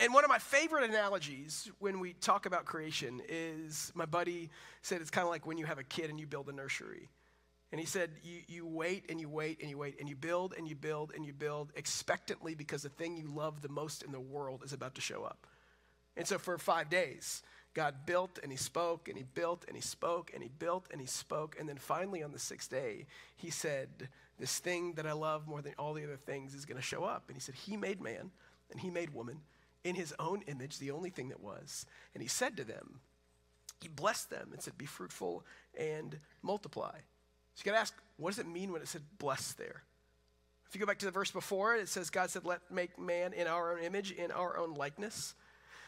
And 0.00 0.12
one 0.12 0.24
of 0.24 0.28
my 0.28 0.40
favorite 0.40 0.90
analogies 0.90 1.70
when 1.78 2.00
we 2.00 2.14
talk 2.14 2.46
about 2.46 2.64
creation 2.64 3.22
is 3.28 3.92
my 3.94 4.06
buddy 4.06 4.50
said 4.82 5.00
it's 5.00 5.10
kind 5.10 5.24
of 5.24 5.30
like 5.30 5.46
when 5.46 5.56
you 5.56 5.66
have 5.66 5.78
a 5.78 5.84
kid 5.84 6.10
and 6.10 6.18
you 6.18 6.26
build 6.26 6.48
a 6.48 6.52
nursery. 6.52 7.08
And 7.72 7.80
he 7.80 7.86
said, 7.86 8.10
you, 8.24 8.40
you 8.48 8.66
wait 8.66 9.04
and 9.08 9.20
you 9.20 9.28
wait 9.28 9.60
and 9.60 9.70
you 9.70 9.78
wait 9.78 10.00
and 10.00 10.08
you 10.08 10.16
build 10.16 10.54
and 10.56 10.66
you 10.66 10.74
build 10.74 11.12
and 11.14 11.24
you 11.24 11.32
build 11.32 11.72
expectantly 11.76 12.54
because 12.54 12.82
the 12.82 12.88
thing 12.88 13.16
you 13.16 13.28
love 13.28 13.62
the 13.62 13.68
most 13.68 14.02
in 14.02 14.10
the 14.10 14.20
world 14.20 14.62
is 14.64 14.72
about 14.72 14.96
to 14.96 15.00
show 15.00 15.22
up. 15.22 15.46
And 16.16 16.26
so 16.26 16.38
for 16.38 16.58
five 16.58 16.90
days, 16.90 17.42
God 17.72 18.06
built 18.06 18.40
and 18.42 18.50
he 18.50 18.58
spoke 18.58 19.08
and 19.08 19.16
he 19.16 19.22
built 19.22 19.64
and 19.68 19.76
he 19.76 19.82
spoke 19.82 20.32
and 20.34 20.42
he 20.42 20.48
built 20.48 20.88
and 20.90 21.00
he 21.00 21.06
spoke. 21.06 21.56
And 21.58 21.68
then 21.68 21.76
finally 21.76 22.22
on 22.22 22.32
the 22.32 22.38
sixth 22.38 22.70
day, 22.70 23.06
he 23.36 23.50
said, 23.50 24.08
This 24.38 24.58
thing 24.58 24.94
that 24.94 25.06
I 25.06 25.12
love 25.12 25.46
more 25.46 25.62
than 25.62 25.74
all 25.78 25.94
the 25.94 26.04
other 26.04 26.16
things 26.16 26.54
is 26.54 26.64
going 26.64 26.76
to 26.76 26.82
show 26.82 27.04
up. 27.04 27.24
And 27.28 27.36
he 27.36 27.40
said, 27.40 27.54
He 27.54 27.76
made 27.76 28.00
man 28.00 28.32
and 28.70 28.80
he 28.80 28.90
made 28.90 29.14
woman 29.14 29.40
in 29.84 29.94
his 29.94 30.12
own 30.18 30.42
image, 30.46 30.78
the 30.78 30.90
only 30.90 31.10
thing 31.10 31.28
that 31.28 31.40
was. 31.40 31.86
And 32.14 32.22
he 32.22 32.28
said 32.28 32.56
to 32.56 32.64
them, 32.64 33.00
He 33.80 33.88
blessed 33.88 34.30
them 34.30 34.48
and 34.52 34.60
said, 34.60 34.76
Be 34.76 34.86
fruitful 34.86 35.44
and 35.78 36.18
multiply. 36.42 36.98
You 37.60 37.70
got 37.70 37.76
to 37.76 37.80
ask, 37.80 37.94
what 38.16 38.30
does 38.30 38.38
it 38.38 38.48
mean 38.48 38.72
when 38.72 38.82
it 38.82 38.88
said 38.88 39.02
blessed 39.18 39.58
there? 39.58 39.82
If 40.68 40.74
you 40.74 40.80
go 40.80 40.86
back 40.86 40.98
to 41.00 41.06
the 41.06 41.12
verse 41.12 41.30
before, 41.30 41.74
it 41.74 41.80
it 41.80 41.88
says, 41.88 42.10
God 42.10 42.30
said, 42.30 42.44
let 42.44 42.60
make 42.70 42.98
man 42.98 43.32
in 43.32 43.46
our 43.46 43.72
own 43.72 43.82
image, 43.82 44.12
in 44.12 44.30
our 44.30 44.56
own 44.56 44.74
likeness. 44.74 45.34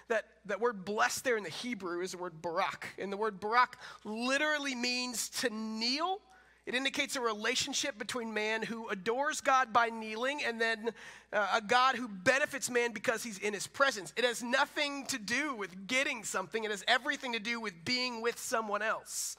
That, 0.09 0.25
that 0.47 0.61
word 0.61 0.85
blessed 0.85 1.25
there 1.25 1.37
in 1.37 1.45
the 1.45 1.51
Hebrew 1.51 2.01
is 2.01 2.13
the 2.13 2.19
word 2.19 2.43
barak. 2.43 2.89
And 2.99 3.13
the 3.13 3.17
word 3.17 3.39
barak 3.39 3.77
literally 4.05 4.75
means 4.75 5.29
to 5.41 5.51
kneel. 5.51 6.19
It 6.67 6.75
indicates 6.75 7.17
a 7.17 7.21
relationship 7.21 7.99
between 7.99 8.35
man 8.35 8.63
who 8.63 8.89
adores 8.89 9.41
God 9.41 9.73
by 9.73 9.89
kneeling 9.89 10.41
and 10.45 10.61
then 10.61 10.91
uh, 11.33 11.47
a 11.55 11.61
God 11.61 11.97
who 11.97 12.09
benefits 12.09 12.71
man 12.71 12.93
because 12.93 13.23
he's 13.23 13.39
in 13.39 13.55
his 13.55 13.67
presence. 13.67 14.13
It 14.17 14.25
has 14.25 14.43
nothing 14.43 15.07
to 15.07 15.19
do 15.19 15.55
with 15.55 15.87
getting 15.87 16.25
something, 16.25 16.65
it 16.65 16.71
has 16.71 16.85
everything 16.87 17.33
to 17.33 17.41
do 17.41 17.61
with 17.61 17.85
being 17.85 18.21
with 18.21 18.39
someone 18.39 18.83
else. 18.83 19.37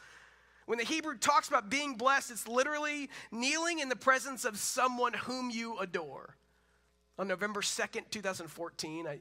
When 0.66 0.78
the 0.78 0.86
Hebrew 0.86 1.18
talks 1.18 1.48
about 1.48 1.70
being 1.70 1.96
blessed, 1.96 2.32
it's 2.32 2.48
literally 2.48 3.10
kneeling 3.32 3.80
in 3.80 3.90
the 3.90 3.96
presence 3.96 4.46
of 4.46 4.58
someone 4.58 5.14
whom 5.14 5.50
you 5.50 5.78
adore. 5.80 6.36
On 7.20 7.28
November 7.28 7.62
2nd, 7.62 8.10
2014, 8.10 9.08
I, 9.08 9.20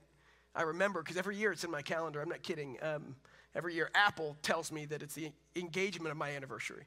I 0.54 0.62
remember, 0.62 1.02
because 1.02 1.16
every 1.16 1.37
year 1.37 1.52
it's 1.52 1.64
in 1.64 1.70
my 1.70 1.82
calendar, 1.82 2.22
I'm 2.22 2.28
not 2.28 2.42
kidding. 2.42 2.78
Um, 2.80 3.16
every 3.54 3.75
year, 3.75 3.90
Apple 3.94 4.37
tells 4.42 4.72
me 4.72 4.87
that 4.87 5.02
it's 5.02 5.14
the 5.14 5.32
engagement 5.56 6.11
of 6.11 6.16
my 6.16 6.30
anniversary. 6.30 6.84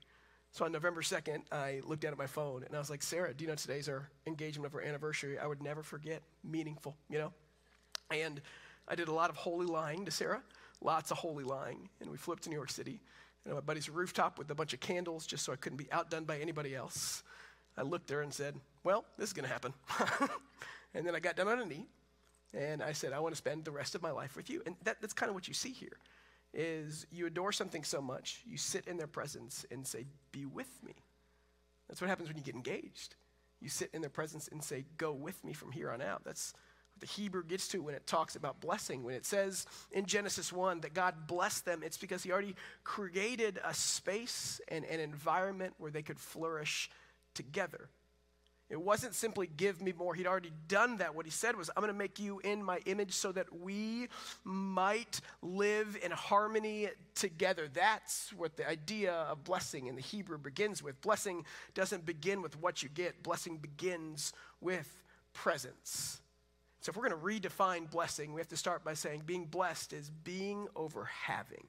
So 0.52 0.64
on 0.64 0.72
November 0.72 1.02
2nd, 1.02 1.42
I 1.52 1.82
looked 1.84 2.02
down 2.02 2.14
at 2.14 2.18
my 2.18 2.28
phone 2.28 2.64
and 2.64 2.74
I 2.74 2.80
was 2.80 2.90
like, 2.90 3.04
Sarah, 3.04 3.34
do 3.34 3.44
you 3.44 3.50
know 3.50 3.56
today's 3.56 3.90
our 3.90 4.10
engagement 4.26 4.68
of 4.68 4.76
our 4.76 4.82
anniversary? 4.82 5.38
I 5.38 5.48
would 5.48 5.62
never 5.62 5.84
forget. 5.84 6.22
Meaningful, 6.46 6.96
you 7.10 7.18
know? 7.18 7.34
And 8.10 8.42
I 8.88 8.96
did 8.96 9.10
a 9.10 9.14
lot 9.14 9.30
of 9.30 9.36
holy 9.36 9.66
lying 9.66 10.06
to 10.06 10.12
Sarah, 10.12 10.42
lots 10.82 11.12
of 11.12 11.18
holy 11.18 11.44
lying. 11.44 11.90
And 12.00 12.10
we 12.10 12.18
up 12.32 12.40
to 12.40 12.50
New 12.50 12.56
York 12.56 12.72
City 12.72 13.02
my 13.54 13.60
buddy's 13.60 13.90
rooftop 13.90 14.40
with 14.40 14.50
a 14.50 14.56
bunch 14.56 14.74
of 14.74 14.80
candles 14.80 15.28
just 15.28 15.46
so 15.46 15.54
I 15.54 15.56
couldn't 15.56 15.78
be 15.78 15.92
outdone 15.92 16.24
by 16.24 16.40
anybody 16.40 16.76
else. 16.76 17.24
I 17.78 17.84
looked 17.84 18.08
there 18.08 18.22
and 18.22 18.34
said, 18.34 18.56
Well, 18.84 19.06
this 19.18 19.30
is 19.30 19.34
going 19.34 19.48
to 19.48 19.52
happen. 19.52 19.74
and 20.94 21.06
then 21.06 21.16
I 21.16 21.20
got 21.20 21.36
down 21.36 21.48
on 21.48 21.60
a 21.60 21.66
knee 21.66 21.86
and 22.54 22.82
I 22.82 22.94
said, 22.94 23.14
I 23.14 23.20
want 23.20 23.34
to 23.34 23.38
spend 23.38 23.66
the 23.66 23.72
rest 23.72 23.96
of 23.96 24.02
my 24.02 24.12
life 24.12 24.36
with 24.36 24.50
you. 24.50 24.62
And 24.66 24.76
that, 24.84 24.98
that's 25.02 25.14
kind 25.14 25.30
of 25.30 25.36
what 25.36 25.48
you 25.48 25.54
see 25.54 25.72
here 25.72 25.98
is 26.54 27.06
you 27.12 27.28
adore 27.28 27.52
something 27.52 27.84
so 27.84 28.02
much, 28.02 28.42
you 28.48 28.58
sit 28.58 28.88
in 28.88 28.98
their 28.98 29.08
presence 29.08 29.66
and 29.70 29.86
say, 29.86 30.06
Be 30.32 30.46
with 30.46 30.82
me. 30.84 30.96
That's 31.88 32.02
what 32.02 32.10
happens 32.10 32.30
when 32.30 32.38
you 32.38 32.44
get 32.44 32.56
engaged. 32.56 33.16
You 33.60 33.70
sit 33.70 33.90
in 33.94 34.02
their 34.02 34.10
presence 34.10 34.48
and 34.48 34.64
say, 34.64 34.86
Go 34.98 35.12
with 35.12 35.44
me 35.44 35.54
from 35.54 35.72
here 35.72 35.92
on 35.92 36.02
out. 36.02 36.24
That's 36.24 36.54
the 37.00 37.06
Hebrew 37.06 37.44
gets 37.44 37.68
to 37.70 37.80
when 37.80 37.96
it 37.96 38.08
talks 38.08 38.36
about 38.36 38.62
blessing. 38.62 39.04
When 39.04 39.16
it 39.16 39.26
says 39.26 39.66
in 39.92 40.06
Genesis 40.06 40.52
1 40.52 40.82
that 40.82 40.94
God 40.94 41.28
blessed 41.28 41.66
them, 41.66 41.82
it's 41.84 41.98
because 41.98 42.24
He 42.24 42.32
already 42.32 42.56
created 42.84 43.60
a 43.64 43.74
space 43.74 44.62
and 44.68 44.86
an 44.86 45.00
environment 45.00 45.74
where 45.78 45.92
they 45.92 46.02
could 46.02 46.20
flourish 46.20 46.90
together. 47.34 47.90
It 48.68 48.82
wasn't 48.82 49.14
simply 49.14 49.48
give 49.58 49.80
me 49.80 49.94
more. 49.96 50.16
He'd 50.16 50.26
already 50.26 50.52
done 50.68 50.98
that. 50.98 51.14
What 51.14 51.26
he 51.26 51.32
said 51.32 51.56
was, 51.56 51.70
I'm 51.70 51.82
going 51.82 51.94
to 51.94 51.98
make 51.98 52.18
you 52.18 52.40
in 52.40 52.64
my 52.64 52.80
image 52.86 53.14
so 53.14 53.32
that 53.32 53.60
we 53.60 54.08
might 54.44 55.22
live 55.44 55.96
in 56.04 56.10
harmony 56.10 56.88
together. 57.14 57.68
That's 57.72 58.34
what 58.34 58.58
the 58.58 58.68
idea 58.68 59.14
of 59.14 59.44
blessing 59.44 59.86
in 59.86 59.96
the 59.96 60.02
Hebrew 60.02 60.40
begins 60.40 60.82
with. 60.82 61.00
Blessing 61.02 61.46
doesn't 61.76 62.08
begin 62.08 62.42
with 62.42 62.60
what 62.60 62.82
you 62.82 62.90
get, 62.90 63.22
blessing 63.22 63.58
begins 63.58 64.34
with 64.62 65.04
presence. 65.34 66.22
So 66.86 66.92
if 66.92 66.98
we're 66.98 67.10
going 67.10 67.20
to 67.20 67.50
redefine 67.50 67.90
blessing, 67.90 68.32
we 68.32 68.40
have 68.40 68.48
to 68.50 68.56
start 68.56 68.84
by 68.84 68.94
saying 68.94 69.24
being 69.26 69.46
blessed 69.46 69.92
is 69.92 70.12
being 70.24 70.68
over 70.76 71.06
having. 71.06 71.66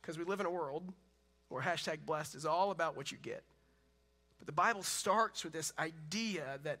Because 0.00 0.16
we 0.16 0.24
live 0.24 0.40
in 0.40 0.46
a 0.46 0.50
world 0.50 0.90
where 1.50 1.60
hashtag 1.60 2.06
blessed 2.06 2.34
is 2.34 2.46
all 2.46 2.70
about 2.70 2.96
what 2.96 3.12
you 3.12 3.18
get. 3.18 3.42
But 4.38 4.46
the 4.46 4.54
Bible 4.54 4.82
starts 4.84 5.44
with 5.44 5.52
this 5.52 5.74
idea 5.78 6.58
that 6.62 6.78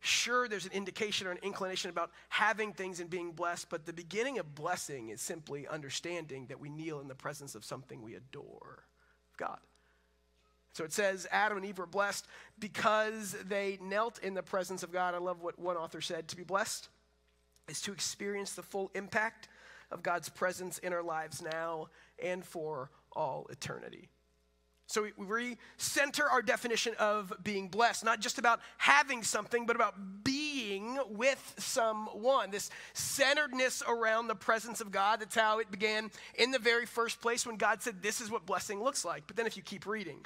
sure, 0.00 0.46
there's 0.46 0.66
an 0.66 0.72
indication 0.72 1.26
or 1.26 1.30
an 1.30 1.38
inclination 1.42 1.88
about 1.88 2.10
having 2.28 2.74
things 2.74 3.00
and 3.00 3.08
being 3.08 3.32
blessed, 3.32 3.70
but 3.70 3.86
the 3.86 3.94
beginning 3.94 4.38
of 4.38 4.54
blessing 4.54 5.08
is 5.08 5.22
simply 5.22 5.66
understanding 5.66 6.44
that 6.48 6.60
we 6.60 6.68
kneel 6.68 7.00
in 7.00 7.08
the 7.08 7.14
presence 7.14 7.54
of 7.54 7.64
something 7.64 8.02
we 8.02 8.14
adore 8.14 8.84
God. 9.38 9.60
So 10.74 10.82
it 10.82 10.92
says 10.92 11.26
Adam 11.30 11.56
and 11.56 11.64
Eve 11.64 11.78
were 11.78 11.86
blessed 11.86 12.26
because 12.58 13.36
they 13.46 13.78
knelt 13.80 14.18
in 14.18 14.34
the 14.34 14.42
presence 14.42 14.82
of 14.82 14.92
God. 14.92 15.14
I 15.14 15.18
love 15.18 15.40
what 15.40 15.58
one 15.58 15.76
author 15.76 16.00
said 16.00 16.26
to 16.28 16.36
be 16.36 16.42
blessed 16.42 16.88
is 17.68 17.80
to 17.82 17.92
experience 17.92 18.52
the 18.54 18.62
full 18.62 18.90
impact 18.94 19.48
of 19.92 20.02
God's 20.02 20.28
presence 20.28 20.78
in 20.78 20.92
our 20.92 21.02
lives 21.02 21.40
now 21.40 21.88
and 22.22 22.44
for 22.44 22.90
all 23.12 23.46
eternity. 23.50 24.08
So 24.86 25.06
we, 25.16 25.24
recenter 25.24 26.30
our 26.30 26.42
definition 26.42 26.94
of 26.98 27.32
being 27.42 27.68
blessed, 27.68 28.04
not 28.04 28.20
just 28.20 28.38
about 28.38 28.60
having 28.76 29.22
something, 29.22 29.66
but 29.66 29.76
about 29.76 30.24
being 30.24 30.98
with 31.08 31.54
someone. 31.56 32.50
This 32.50 32.70
centeredness 32.92 33.82
around 33.86 34.26
the 34.26 34.34
presence 34.34 34.80
of 34.80 34.90
God. 34.90 35.20
That's 35.20 35.36
how 35.36 35.60
it 35.60 35.70
began 35.70 36.10
in 36.34 36.50
the 36.50 36.58
very 36.58 36.84
first 36.84 37.22
place 37.22 37.46
when 37.46 37.56
God 37.56 37.80
said, 37.80 38.02
This 38.02 38.20
is 38.20 38.30
what 38.30 38.44
blessing 38.44 38.82
looks 38.82 39.04
like. 39.04 39.22
But 39.26 39.36
then 39.36 39.46
if 39.46 39.56
you 39.56 39.62
keep 39.62 39.86
reading, 39.86 40.18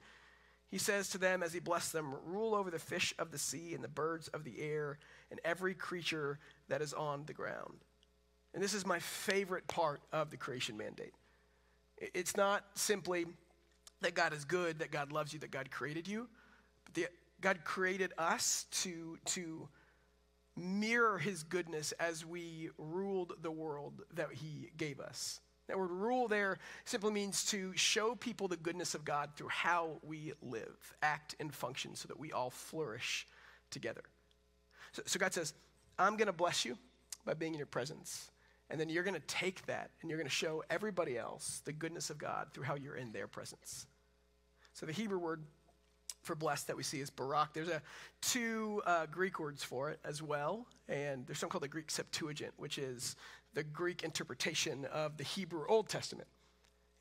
he 0.70 0.78
says 0.78 1.08
to 1.10 1.18
them 1.18 1.42
as 1.42 1.52
he 1.52 1.60
blessed 1.60 1.92
them, 1.92 2.14
Rule 2.26 2.54
over 2.54 2.70
the 2.70 2.78
fish 2.78 3.14
of 3.18 3.30
the 3.30 3.38
sea 3.38 3.74
and 3.74 3.82
the 3.82 3.88
birds 3.88 4.28
of 4.28 4.44
the 4.44 4.60
air 4.60 4.98
and 5.30 5.40
every 5.44 5.74
creature 5.74 6.38
that 6.68 6.82
is 6.82 6.92
on 6.92 7.24
the 7.26 7.32
ground. 7.32 7.78
And 8.54 8.62
this 8.62 8.74
is 8.74 8.86
my 8.86 8.98
favorite 8.98 9.66
part 9.66 10.00
of 10.12 10.30
the 10.30 10.36
creation 10.36 10.76
mandate. 10.76 11.14
It's 11.96 12.36
not 12.36 12.64
simply 12.74 13.26
that 14.02 14.14
God 14.14 14.32
is 14.32 14.44
good, 14.44 14.78
that 14.78 14.90
God 14.90 15.10
loves 15.10 15.32
you, 15.32 15.38
that 15.40 15.50
God 15.50 15.70
created 15.70 16.06
you. 16.06 16.28
But 16.84 16.94
the, 16.94 17.06
God 17.40 17.64
created 17.64 18.12
us 18.18 18.66
to, 18.82 19.18
to 19.26 19.68
mirror 20.56 21.18
his 21.18 21.42
goodness 21.42 21.92
as 21.92 22.26
we 22.26 22.70
ruled 22.78 23.34
the 23.42 23.50
world 23.50 24.02
that 24.14 24.28
he 24.32 24.70
gave 24.76 25.00
us. 25.00 25.40
That 25.68 25.78
word 25.78 25.90
rule 25.90 26.28
there 26.28 26.58
simply 26.84 27.12
means 27.12 27.44
to 27.46 27.72
show 27.76 28.14
people 28.14 28.48
the 28.48 28.56
goodness 28.56 28.94
of 28.94 29.04
God 29.04 29.30
through 29.36 29.48
how 29.48 29.98
we 30.02 30.32
live, 30.42 30.94
act, 31.02 31.34
and 31.38 31.54
function 31.54 31.94
so 31.94 32.08
that 32.08 32.18
we 32.18 32.32
all 32.32 32.50
flourish 32.50 33.26
together. 33.70 34.02
So, 34.92 35.02
so 35.04 35.18
God 35.18 35.34
says, 35.34 35.52
I'm 35.98 36.16
going 36.16 36.26
to 36.26 36.32
bless 36.32 36.64
you 36.64 36.78
by 37.24 37.34
being 37.34 37.52
in 37.52 37.58
your 37.58 37.66
presence. 37.66 38.30
And 38.70 38.80
then 38.80 38.88
you're 38.88 39.02
going 39.02 39.14
to 39.14 39.26
take 39.26 39.64
that 39.66 39.90
and 40.00 40.10
you're 40.10 40.18
going 40.18 40.28
to 40.28 40.34
show 40.34 40.62
everybody 40.70 41.18
else 41.18 41.62
the 41.64 41.72
goodness 41.72 42.10
of 42.10 42.18
God 42.18 42.48
through 42.52 42.64
how 42.64 42.74
you're 42.74 42.96
in 42.96 43.12
their 43.12 43.26
presence. 43.26 43.86
So 44.72 44.86
the 44.86 44.92
Hebrew 44.92 45.18
word 45.18 45.42
for 46.22 46.34
blessed 46.34 46.66
that 46.66 46.76
we 46.76 46.82
see 46.82 47.00
is 47.00 47.10
barak. 47.10 47.54
There's 47.54 47.68
a, 47.68 47.80
two 48.20 48.82
uh, 48.84 49.06
Greek 49.06 49.40
words 49.40 49.62
for 49.64 49.90
it 49.90 49.98
as 50.04 50.22
well. 50.22 50.66
And 50.88 51.26
there's 51.26 51.38
something 51.38 51.52
called 51.52 51.62
the 51.62 51.68
Greek 51.68 51.90
Septuagint, 51.90 52.52
which 52.56 52.78
is 52.78 53.16
the 53.58 53.64
Greek 53.64 54.04
interpretation 54.04 54.84
of 54.92 55.16
the 55.16 55.24
Hebrew 55.24 55.64
Old 55.68 55.88
Testament. 55.88 56.28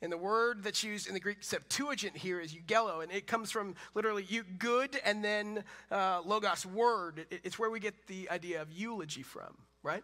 And 0.02 0.10
the 0.10 0.16
word 0.16 0.64
that's 0.64 0.82
used 0.82 1.06
in 1.06 1.14
the 1.14 1.20
Greek 1.20 1.44
Septuagint 1.44 2.16
here 2.16 2.40
is 2.40 2.52
eulogeo, 2.52 3.00
and 3.00 3.12
it 3.12 3.28
comes 3.28 3.52
from 3.52 3.76
literally 3.94 4.26
you, 4.28 4.42
good 4.42 4.98
and 5.04 5.24
then 5.24 5.62
uh, 5.92 6.20
logos, 6.24 6.66
word. 6.66 7.26
It, 7.30 7.42
it's 7.44 7.60
where 7.60 7.70
we 7.70 7.78
get 7.78 8.08
the 8.08 8.28
idea 8.28 8.60
of 8.60 8.72
eulogy 8.72 9.22
from, 9.22 9.56
right? 9.84 10.02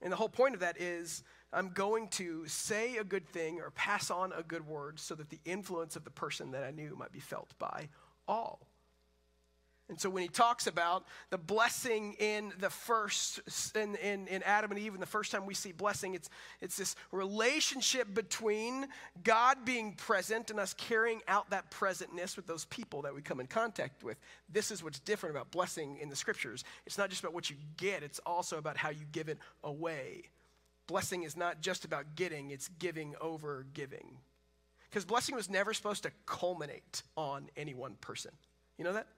And 0.00 0.10
the 0.10 0.16
whole 0.16 0.30
point 0.30 0.54
of 0.54 0.60
that 0.60 0.80
is 0.80 1.22
I'm 1.52 1.68
going 1.68 2.08
to 2.12 2.48
say 2.48 2.96
a 2.96 3.04
good 3.04 3.28
thing 3.28 3.60
or 3.60 3.70
pass 3.70 4.10
on 4.10 4.32
a 4.32 4.42
good 4.42 4.66
word 4.66 4.98
so 4.98 5.14
that 5.16 5.28
the 5.28 5.40
influence 5.44 5.96
of 5.96 6.04
the 6.04 6.10
person 6.10 6.52
that 6.52 6.64
I 6.64 6.70
knew 6.70 6.96
might 6.96 7.12
be 7.12 7.20
felt 7.20 7.52
by 7.58 7.90
all. 8.26 8.66
And 9.90 10.00
so 10.00 10.08
when 10.08 10.22
he 10.22 10.28
talks 10.28 10.66
about 10.66 11.04
the 11.28 11.36
blessing 11.36 12.14
in 12.18 12.54
the 12.58 12.70
first, 12.70 13.40
in, 13.76 13.96
in, 13.96 14.26
in 14.28 14.42
Adam 14.44 14.70
and 14.70 14.80
Eve, 14.80 14.94
and 14.94 15.02
the 15.02 15.06
first 15.06 15.30
time 15.30 15.44
we 15.44 15.52
see 15.52 15.72
blessing, 15.72 16.14
it's, 16.14 16.30
it's 16.62 16.76
this 16.78 16.96
relationship 17.12 18.14
between 18.14 18.86
God 19.22 19.58
being 19.66 19.92
present 19.92 20.50
and 20.50 20.58
us 20.58 20.72
carrying 20.72 21.20
out 21.28 21.50
that 21.50 21.70
presentness 21.70 22.34
with 22.34 22.46
those 22.46 22.64
people 22.66 23.02
that 23.02 23.14
we 23.14 23.20
come 23.20 23.40
in 23.40 23.46
contact 23.46 24.02
with. 24.02 24.16
This 24.50 24.70
is 24.70 24.82
what's 24.82 25.00
different 25.00 25.36
about 25.36 25.50
blessing 25.50 25.98
in 26.00 26.08
the 26.08 26.16
scriptures. 26.16 26.64
It's 26.86 26.96
not 26.96 27.10
just 27.10 27.22
about 27.22 27.34
what 27.34 27.50
you 27.50 27.56
get, 27.76 28.02
it's 28.02 28.20
also 28.20 28.56
about 28.56 28.78
how 28.78 28.88
you 28.88 29.04
give 29.12 29.28
it 29.28 29.38
away. 29.62 30.30
Blessing 30.86 31.24
is 31.24 31.36
not 31.36 31.60
just 31.60 31.84
about 31.84 32.14
getting, 32.14 32.52
it's 32.52 32.68
giving 32.78 33.14
over 33.20 33.66
giving. 33.74 34.16
Because 34.88 35.04
blessing 35.04 35.34
was 35.34 35.50
never 35.50 35.74
supposed 35.74 36.04
to 36.04 36.10
culminate 36.24 37.02
on 37.16 37.50
any 37.54 37.74
one 37.74 37.96
person. 38.00 38.30
You 38.78 38.84
know 38.84 38.94
that? 38.94 39.08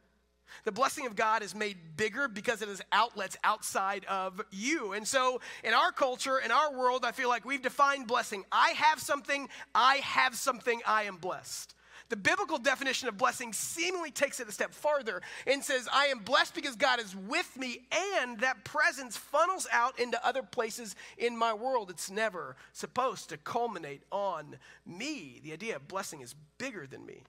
The 0.65 0.73
blessing 0.73 1.07
of 1.07 1.17
God 1.17 1.43
is 1.43 1.55
made 1.55 1.77
bigger 1.97 2.29
because 2.29 2.63
it 2.63 2.69
has 2.69 2.83
outlets 2.93 3.37
outside 3.45 4.05
of 4.07 4.41
you. 4.51 4.93
And 4.93 5.07
so, 5.07 5.41
in 5.65 5.75
our 5.75 5.93
culture, 5.93 6.39
in 6.39 6.51
our 6.51 6.77
world, 6.77 7.05
I 7.05 7.13
feel 7.13 7.29
like 7.29 7.45
we've 7.45 7.63
defined 7.63 8.07
blessing. 8.07 8.45
I 8.51 8.71
have 8.71 9.01
something, 9.01 9.49
I 9.75 9.97
have 9.97 10.35
something, 10.35 10.81
I 10.87 11.05
am 11.05 11.17
blessed. 11.17 11.75
The 12.09 12.17
biblical 12.17 12.59
definition 12.59 13.09
of 13.09 13.19
blessing 13.19 13.53
seemingly 13.53 14.13
takes 14.13 14.39
it 14.39 14.49
a 14.49 14.53
step 14.53 14.73
farther 14.73 15.23
and 15.47 15.63
says, 15.63 15.89
I 15.93 16.07
am 16.07 16.21
blessed 16.21 16.55
because 16.55 16.77
God 16.77 17.01
is 17.01 17.17
with 17.17 17.57
me, 17.57 17.87
and 18.21 18.39
that 18.41 18.65
presence 18.65 19.17
funnels 19.17 19.67
out 19.73 19.99
into 19.99 20.25
other 20.25 20.43
places 20.43 20.95
in 21.19 21.37
my 21.37 21.53
world. 21.53 21.91
It's 21.91 22.11
never 22.11 22.57
supposed 22.73 23.31
to 23.31 23.37
culminate 23.37 24.03
on 24.13 24.57
me. 24.87 25.41
The 25.43 25.53
idea 25.53 25.77
of 25.77 25.89
blessing 25.89 26.21
is 26.21 26.35
bigger 26.59 26.87
than 26.87 27.05
me. 27.05 27.25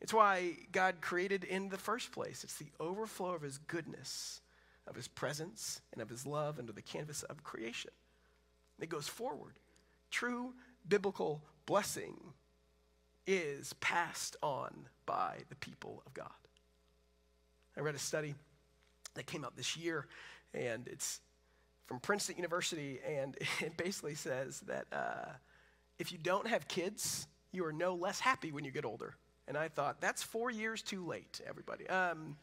It's 0.00 0.14
why 0.14 0.56
God 0.72 1.00
created 1.00 1.44
in 1.44 1.68
the 1.68 1.78
first 1.78 2.12
place. 2.12 2.42
It's 2.42 2.56
the 2.56 2.72
overflow 2.80 3.34
of 3.34 3.42
his 3.42 3.58
goodness, 3.58 4.40
of 4.86 4.96
his 4.96 5.08
presence, 5.08 5.82
and 5.92 6.00
of 6.00 6.08
his 6.08 6.26
love 6.26 6.58
under 6.58 6.72
the 6.72 6.82
canvas 6.82 7.22
of 7.24 7.44
creation. 7.44 7.90
It 8.80 8.88
goes 8.88 9.08
forward. 9.08 9.58
True 10.10 10.54
biblical 10.88 11.42
blessing 11.66 12.16
is 13.26 13.74
passed 13.74 14.36
on 14.42 14.88
by 15.04 15.38
the 15.50 15.56
people 15.56 16.02
of 16.06 16.14
God. 16.14 16.28
I 17.76 17.80
read 17.80 17.94
a 17.94 17.98
study 17.98 18.34
that 19.14 19.26
came 19.26 19.44
out 19.44 19.56
this 19.56 19.76
year, 19.76 20.06
and 20.54 20.88
it's 20.88 21.20
from 21.86 22.00
Princeton 22.00 22.36
University, 22.36 23.00
and 23.06 23.36
it 23.60 23.76
basically 23.76 24.14
says 24.14 24.60
that 24.60 24.86
uh, 24.92 25.32
if 25.98 26.10
you 26.10 26.18
don't 26.18 26.46
have 26.46 26.66
kids, 26.68 27.26
you 27.52 27.64
are 27.66 27.72
no 27.72 27.94
less 27.94 28.20
happy 28.20 28.50
when 28.50 28.64
you 28.64 28.70
get 28.70 28.84
older. 28.84 29.14
And 29.50 29.58
I 29.58 29.66
thought, 29.66 30.00
that's 30.00 30.22
four 30.22 30.48
years 30.48 30.80
too 30.80 31.04
late, 31.04 31.40
everybody. 31.44 31.88
Um, 31.88 32.36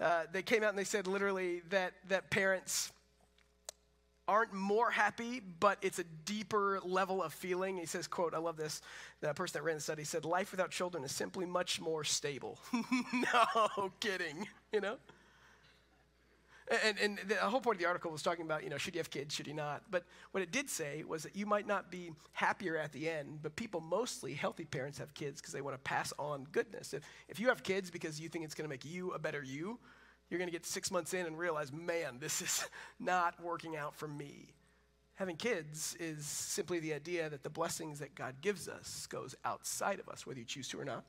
uh, 0.00 0.22
they 0.32 0.40
came 0.40 0.62
out 0.62 0.70
and 0.70 0.78
they 0.78 0.84
said 0.84 1.06
literally 1.06 1.60
that, 1.68 1.92
that 2.08 2.30
parents 2.30 2.90
aren't 4.26 4.54
more 4.54 4.90
happy, 4.90 5.42
but 5.60 5.76
it's 5.82 5.98
a 5.98 6.04
deeper 6.24 6.80
level 6.82 7.22
of 7.22 7.34
feeling. 7.34 7.76
He 7.76 7.84
says, 7.84 8.06
quote, 8.06 8.32
I 8.32 8.38
love 8.38 8.56
this. 8.56 8.80
The 9.20 9.34
person 9.34 9.58
that 9.58 9.64
ran 9.64 9.74
the 9.74 9.82
study 9.82 10.04
said, 10.04 10.24
life 10.24 10.50
without 10.50 10.70
children 10.70 11.04
is 11.04 11.12
simply 11.12 11.44
much 11.44 11.78
more 11.78 12.02
stable. 12.02 12.58
no 13.12 13.92
kidding, 14.00 14.48
you 14.72 14.80
know? 14.80 14.96
And, 16.84 16.98
and, 16.98 17.18
the 17.26 17.36
whole 17.36 17.60
point 17.60 17.76
of 17.76 17.80
the 17.80 17.86
article 17.86 18.10
was 18.10 18.22
talking 18.22 18.44
about, 18.44 18.62
you 18.62 18.68
know, 18.68 18.76
should 18.76 18.94
you 18.94 18.98
have 18.98 19.10
kids, 19.10 19.34
should 19.34 19.46
you 19.46 19.54
not? 19.54 19.84
But 19.90 20.04
what 20.32 20.42
it 20.42 20.52
did 20.52 20.68
say 20.68 21.02
was 21.02 21.22
that 21.22 21.34
you 21.34 21.46
might 21.46 21.66
not 21.66 21.90
be 21.90 22.12
happier 22.32 22.76
at 22.76 22.92
the 22.92 23.08
end, 23.08 23.38
but 23.42 23.56
people 23.56 23.80
mostly, 23.80 24.34
healthy 24.34 24.66
parents, 24.66 24.98
have 24.98 25.14
kids 25.14 25.40
because 25.40 25.54
they 25.54 25.62
want 25.62 25.74
to 25.74 25.82
pass 25.82 26.12
on 26.18 26.46
goodness. 26.52 26.92
If, 26.92 27.04
if 27.28 27.40
you 27.40 27.48
have 27.48 27.62
kids 27.62 27.90
because 27.90 28.20
you 28.20 28.28
think 28.28 28.44
it's 28.44 28.54
going 28.54 28.66
to 28.66 28.70
make 28.70 28.84
you 28.84 29.12
a 29.12 29.18
better 29.18 29.42
you, 29.42 29.78
you're 30.28 30.38
going 30.38 30.48
to 30.48 30.52
get 30.52 30.66
six 30.66 30.90
months 30.90 31.14
in 31.14 31.24
and 31.24 31.38
realize, 31.38 31.72
man, 31.72 32.18
this 32.20 32.42
is 32.42 32.66
not 33.00 33.42
working 33.42 33.76
out 33.76 33.94
for 33.94 34.08
me. 34.08 34.54
Having 35.14 35.36
kids 35.36 35.96
is 35.98 36.24
simply 36.26 36.78
the 36.78 36.92
idea 36.92 37.28
that 37.28 37.42
the 37.42 37.50
blessings 37.50 37.98
that 37.98 38.14
God 38.14 38.36
gives 38.40 38.68
us 38.68 39.06
goes 39.06 39.34
outside 39.44 40.00
of 40.00 40.08
us, 40.08 40.26
whether 40.26 40.38
you 40.38 40.44
choose 40.44 40.68
to 40.68 40.80
or 40.80 40.84
not. 40.84 41.04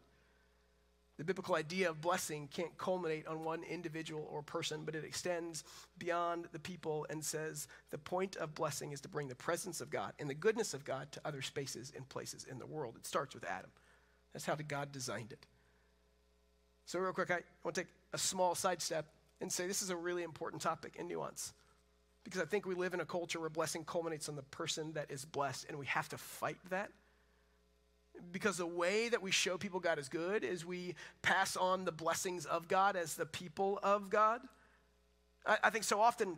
The 1.20 1.26
biblical 1.26 1.56
idea 1.56 1.90
of 1.90 2.00
blessing 2.00 2.48
can't 2.50 2.78
culminate 2.78 3.28
on 3.28 3.44
one 3.44 3.64
individual 3.64 4.26
or 4.32 4.42
person, 4.42 4.84
but 4.86 4.96
it 4.96 5.04
extends 5.04 5.66
beyond 5.98 6.48
the 6.54 6.60
people 6.60 7.06
and 7.10 7.22
says 7.22 7.68
the 7.90 7.98
point 7.98 8.38
of 8.38 8.56
blessing 8.56 8.94
is 8.94 9.02
to 9.02 9.10
bring 9.10 9.28
the 9.28 9.36
presence 9.36 9.82
of 9.82 9.90
God 9.90 10.14
and 10.18 10.30
the 10.30 10.34
goodness 10.34 10.74
of 10.74 10.86
God 10.86 11.12
to 11.12 11.22
other 11.26 11.42
spaces 11.42 11.92
and 11.94 12.08
places 12.08 12.46
in 12.50 12.58
the 12.58 12.66
world. 12.66 12.96
It 12.96 13.06
starts 13.06 13.36
with 13.36 13.44
Adam. 13.44 13.70
That's 14.32 14.46
how 14.46 14.56
God 14.56 14.94
designed 14.94 15.34
it. 15.34 15.46
So, 16.86 17.00
real 17.00 17.12
quick, 17.12 17.32
I 17.32 17.42
want 17.66 17.76
to 17.76 17.82
take 17.82 17.92
a 18.14 18.18
small 18.18 18.56
sidestep 18.56 19.06
and 19.42 19.52
say 19.52 19.68
this 19.68 19.82
is 19.82 19.90
a 19.90 19.98
really 19.98 20.24
important 20.24 20.62
topic 20.62 20.96
and 20.98 21.10
nuance. 21.10 21.52
Because 22.24 22.40
I 22.40 22.46
think 22.46 22.66
we 22.66 22.76
live 22.76 22.94
in 22.94 23.02
a 23.02 23.06
culture 23.06 23.42
where 23.42 23.50
blessing 23.50 23.84
culminates 23.84 24.30
on 24.30 24.38
the 24.38 24.44
person 24.44 24.94
that 24.94 25.12
is 25.12 25.26
blessed, 25.26 25.66
and 25.68 25.78
we 25.78 25.86
have 25.88 26.08
to 26.10 26.18
fight 26.18 26.60
that 26.70 26.92
because 28.32 28.58
the 28.58 28.66
way 28.66 29.10
that 29.10 29.22
we 29.22 29.32
show 29.32 29.58
people 29.58 29.80
God 29.80 30.00
is 30.00 30.10
good 30.10 30.44
is 30.44 30.66
we 30.66 30.96
pass 31.22 31.56
on 31.56 31.86
the 31.86 31.92
blessings 31.92 32.46
of 32.46 32.68
God 32.68 32.96
as 32.96 33.16
the 33.16 33.26
people 33.26 33.80
of 33.84 34.10
God. 34.10 34.42
I, 35.46 35.58
I, 35.66 35.70
think 35.70 35.84
so 35.84 36.00
often, 36.00 36.38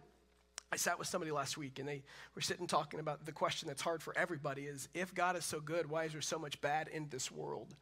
I 0.72 0.78
sat 0.78 0.98
with 0.98 1.08
somebody 1.08 1.32
last 1.32 1.58
week 1.58 1.80
and 1.80 1.88
they 1.88 2.04
were 2.36 2.42
sitting 2.42 2.68
talking 2.68 3.00
about 3.00 3.26
the 3.26 3.32
question 3.32 3.68
that's 3.68 3.82
hard 3.82 4.02
for 4.02 4.18
everybody 4.18 4.64
is 4.64 4.88
if 4.94 5.14
God 5.14 5.36
is 5.36 5.46
so 5.46 5.60
good, 5.60 5.90
why 5.90 6.06
is 6.06 6.14
there 6.14 6.22
so 6.22 6.40
much 6.40 6.60
bad 6.62 6.88
in 6.88 7.08
this 7.10 7.32
world? 7.32 7.76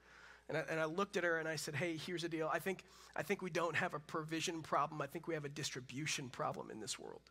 And 0.48 0.58
I, 0.58 0.64
and 0.70 0.80
I 0.80 0.86
looked 0.86 1.16
at 1.16 1.24
her 1.24 1.38
and 1.38 1.48
I 1.48 1.56
said, 1.56 1.76
hey, 1.76 1.98
here's 1.98 2.24
the 2.24 2.30
deal. 2.30 2.50
I 2.52 2.60
think, 2.60 2.84
I 3.16 3.22
think 3.22 3.42
we 3.42 3.52
don't 3.52 3.76
have 3.76 3.94
a 3.94 4.00
provision 4.00 4.62
problem. 4.62 5.02
I 5.02 5.06
think 5.06 5.28
we 5.28 5.36
have 5.36 5.46
a 5.46 5.50
distribution 5.50 6.30
problem 6.30 6.72
in 6.72 6.80
this 6.80 6.98
world. 6.98 7.22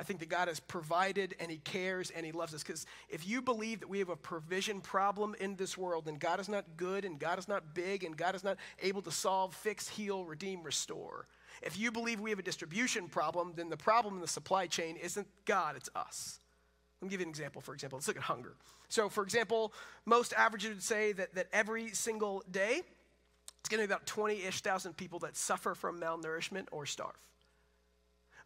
I 0.00 0.02
think 0.02 0.18
that 0.20 0.28
God 0.28 0.48
has 0.48 0.58
provided 0.58 1.36
and 1.38 1.50
He 1.50 1.58
cares 1.58 2.10
and 2.10 2.26
He 2.26 2.32
loves 2.32 2.52
us. 2.52 2.62
Because 2.62 2.86
if 3.08 3.26
you 3.26 3.40
believe 3.40 3.80
that 3.80 3.88
we 3.88 4.00
have 4.00 4.08
a 4.08 4.16
provision 4.16 4.80
problem 4.80 5.34
in 5.38 5.56
this 5.56 5.78
world, 5.78 6.08
and 6.08 6.18
God 6.18 6.40
is 6.40 6.48
not 6.48 6.64
good, 6.76 7.04
and 7.04 7.18
God 7.18 7.38
is 7.38 7.46
not 7.46 7.74
big, 7.74 8.02
and 8.02 8.16
God 8.16 8.34
is 8.34 8.42
not 8.42 8.56
able 8.82 9.02
to 9.02 9.12
solve, 9.12 9.54
fix, 9.54 9.88
heal, 9.88 10.24
redeem, 10.24 10.62
restore, 10.62 11.26
if 11.62 11.78
you 11.78 11.92
believe 11.92 12.20
we 12.20 12.30
have 12.30 12.38
a 12.38 12.42
distribution 12.42 13.08
problem, 13.08 13.52
then 13.54 13.68
the 13.68 13.76
problem 13.76 14.14
in 14.14 14.20
the 14.20 14.28
supply 14.28 14.66
chain 14.66 14.96
isn't 14.96 15.26
God, 15.44 15.76
it's 15.76 15.88
us. 15.94 16.40
Let 17.00 17.06
me 17.06 17.10
give 17.10 17.20
you 17.20 17.26
an 17.26 17.30
example, 17.30 17.60
for 17.60 17.74
example. 17.74 17.98
Let's 17.98 18.08
look 18.08 18.16
at 18.16 18.22
hunger. 18.24 18.54
So, 18.88 19.08
for 19.08 19.22
example, 19.22 19.72
most 20.06 20.32
averages 20.32 20.70
would 20.70 20.82
say 20.82 21.12
that, 21.12 21.34
that 21.34 21.48
every 21.52 21.90
single 21.90 22.42
day, 22.50 22.82
it's 23.60 23.68
going 23.68 23.82
to 23.82 23.88
be 23.88 23.92
about 23.92 24.06
20 24.06 24.42
ish 24.42 24.60
thousand 24.60 24.96
people 24.96 25.20
that 25.20 25.36
suffer 25.36 25.74
from 25.74 26.00
malnourishment 26.00 26.66
or 26.70 26.86
starve. 26.86 27.12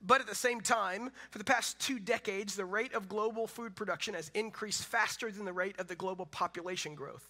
But 0.00 0.20
at 0.20 0.26
the 0.26 0.34
same 0.34 0.60
time, 0.60 1.10
for 1.30 1.38
the 1.38 1.44
past 1.44 1.78
two 1.80 1.98
decades, 1.98 2.54
the 2.54 2.64
rate 2.64 2.94
of 2.94 3.08
global 3.08 3.46
food 3.46 3.74
production 3.74 4.14
has 4.14 4.30
increased 4.32 4.84
faster 4.84 5.30
than 5.30 5.44
the 5.44 5.52
rate 5.52 5.78
of 5.80 5.88
the 5.88 5.96
global 5.96 6.26
population 6.26 6.94
growth. 6.94 7.28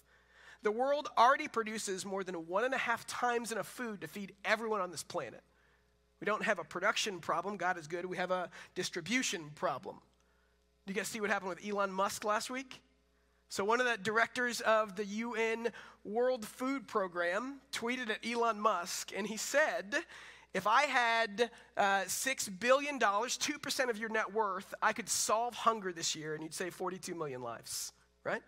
The 0.61 0.71
world 0.71 1.07
already 1.17 1.47
produces 1.47 2.05
more 2.05 2.23
than 2.23 2.35
one 2.47 2.65
and 2.65 2.73
a 2.73 2.77
half 2.77 3.07
times 3.07 3.51
enough 3.51 3.67
food 3.67 4.01
to 4.01 4.07
feed 4.07 4.33
everyone 4.45 4.81
on 4.81 4.91
this 4.91 5.03
planet. 5.03 5.41
We 6.19 6.25
don't 6.25 6.43
have 6.43 6.59
a 6.59 6.63
production 6.63 7.19
problem, 7.19 7.57
God 7.57 7.77
is 7.77 7.87
good. 7.87 8.05
We 8.05 8.17
have 8.17 8.31
a 8.31 8.49
distribution 8.75 9.51
problem. 9.55 9.97
You 10.85 10.93
guys 10.93 11.07
see 11.07 11.21
what 11.21 11.29
happened 11.29 11.49
with 11.49 11.65
Elon 11.65 11.91
Musk 11.91 12.25
last 12.25 12.49
week? 12.49 12.81
So, 13.47 13.63
one 13.63 13.79
of 13.79 13.87
the 13.87 13.97
directors 13.97 14.61
of 14.61 14.95
the 14.95 15.05
UN 15.05 15.69
World 16.03 16.45
Food 16.45 16.87
Program 16.87 17.61
tweeted 17.71 18.09
at 18.09 18.25
Elon 18.25 18.59
Musk, 18.59 19.11
and 19.15 19.25
he 19.25 19.37
said 19.37 19.95
if 20.53 20.65
I 20.65 20.83
had 20.83 21.51
uh, 21.77 22.01
$6 22.05 22.59
billion, 22.59 22.99
2% 22.99 23.89
of 23.89 23.97
your 23.99 24.09
net 24.09 24.33
worth, 24.33 24.73
I 24.81 24.93
could 24.93 25.07
solve 25.07 25.53
hunger 25.53 25.91
this 25.91 26.15
year 26.15 26.33
and 26.33 26.43
you'd 26.43 26.53
save 26.53 26.73
42 26.73 27.13
million 27.13 27.41
lives, 27.41 27.93
right? 28.23 28.41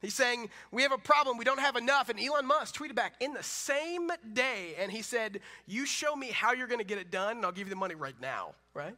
He's 0.00 0.14
saying, 0.14 0.50
We 0.70 0.82
have 0.82 0.92
a 0.92 0.98
problem, 0.98 1.38
we 1.38 1.44
don't 1.44 1.60
have 1.60 1.76
enough. 1.76 2.08
And 2.08 2.20
Elon 2.20 2.46
Musk 2.46 2.76
tweeted 2.76 2.94
back 2.94 3.14
in 3.20 3.32
the 3.32 3.42
same 3.42 4.10
day, 4.32 4.74
and 4.78 4.92
he 4.92 5.02
said, 5.02 5.40
You 5.66 5.86
show 5.86 6.14
me 6.14 6.28
how 6.28 6.52
you're 6.52 6.66
gonna 6.66 6.84
get 6.84 6.98
it 6.98 7.10
done, 7.10 7.36
and 7.36 7.46
I'll 7.46 7.52
give 7.52 7.68
you 7.68 7.74
the 7.74 7.76
money 7.76 7.94
right 7.94 8.20
now, 8.20 8.54
right? 8.74 8.96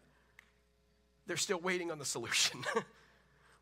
They're 1.26 1.36
still 1.36 1.60
waiting 1.60 1.90
on 1.90 1.98
the 1.98 2.04
solution. 2.04 2.64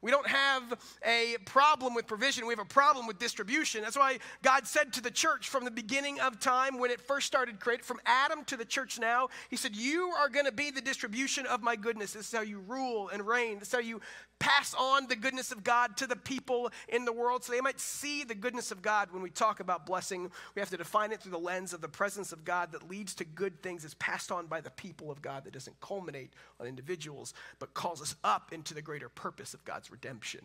We 0.05 0.11
don't 0.11 0.27
have 0.27 0.79
a 1.03 1.37
problem 1.47 1.95
with 1.95 2.07
provision, 2.07 2.47
we 2.47 2.53
have 2.53 2.59
a 2.59 2.67
problem 2.67 3.07
with 3.07 3.19
distribution. 3.19 3.81
That's 3.81 3.97
why 3.97 4.19
God 4.43 4.67
said 4.67 4.93
to 4.93 5.01
the 5.01 5.11
church 5.11 5.49
from 5.49 5.65
the 5.65 5.71
beginning 5.71 6.21
of 6.21 6.39
time 6.39 6.79
when 6.79 6.91
it 6.91 7.01
first 7.01 7.27
started 7.27 7.59
created, 7.59 7.87
from 7.87 8.01
Adam 8.05 8.45
to 8.45 8.59
the 8.59 8.67
church 8.67 8.99
now, 8.99 9.29
He 9.49 9.57
said, 9.57 9.75
You 9.75 10.13
are 10.19 10.29
going 10.29 10.45
to 10.45 10.53
be 10.53 10.71
the 10.71 10.83
distribution 10.83 11.47
of 11.47 11.63
my 11.63 11.75
goodness. 11.75 12.13
This 12.13 12.27
is 12.27 12.33
how 12.37 12.43
you 12.43 12.59
rule 12.59 13.09
and 13.09 13.27
reign. 13.27 13.61
This 13.61 13.69
is 13.69 13.73
how 13.73 13.81
you 13.81 14.03
pass 14.45 14.75
on 14.75 15.07
the 15.07 15.17
goodness 15.17 15.53
of 15.53 15.65
God 15.65 15.97
to 15.97 16.07
the 16.07 16.17
people 16.17 16.71
in 16.89 17.07
the 17.07 17.13
world 17.15 17.43
so 17.43 17.51
they 17.51 17.63
might 17.63 17.81
see 17.81 18.25
the 18.25 18.35
goodness 18.35 18.71
of 18.71 18.83
God. 18.83 19.11
When 19.11 19.23
we 19.23 19.31
talk 19.31 19.59
about 19.59 19.87
blessing, 19.87 20.31
we 20.55 20.61
have 20.61 20.69
to 20.69 20.77
define 20.77 21.13
it 21.13 21.23
through 21.23 21.33
the 21.33 21.39
lens 21.39 21.73
of 21.73 21.81
the 21.81 21.89
presence 21.89 22.31
of 22.31 22.45
God 22.45 22.73
that 22.73 22.87
leads 22.87 23.15
to 23.15 23.25
good 23.25 23.63
things 23.63 23.83
that's 23.83 23.97
passed 23.99 24.31
on 24.31 24.47
by 24.47 24.61
the 24.61 24.71
people 24.71 25.11
of 25.11 25.23
God 25.23 25.45
that 25.45 25.55
doesn't 25.55 25.81
culminate 25.81 26.35
on 26.61 26.67
individuals, 26.67 27.33
but 27.59 27.73
calls 27.73 28.03
us 28.03 28.17
up 28.23 28.53
into 28.53 28.75
the 28.75 28.83
greater 28.83 29.09
purpose 29.09 29.55
of 29.55 29.65
God's 29.65 29.91
redemption. 29.91 30.43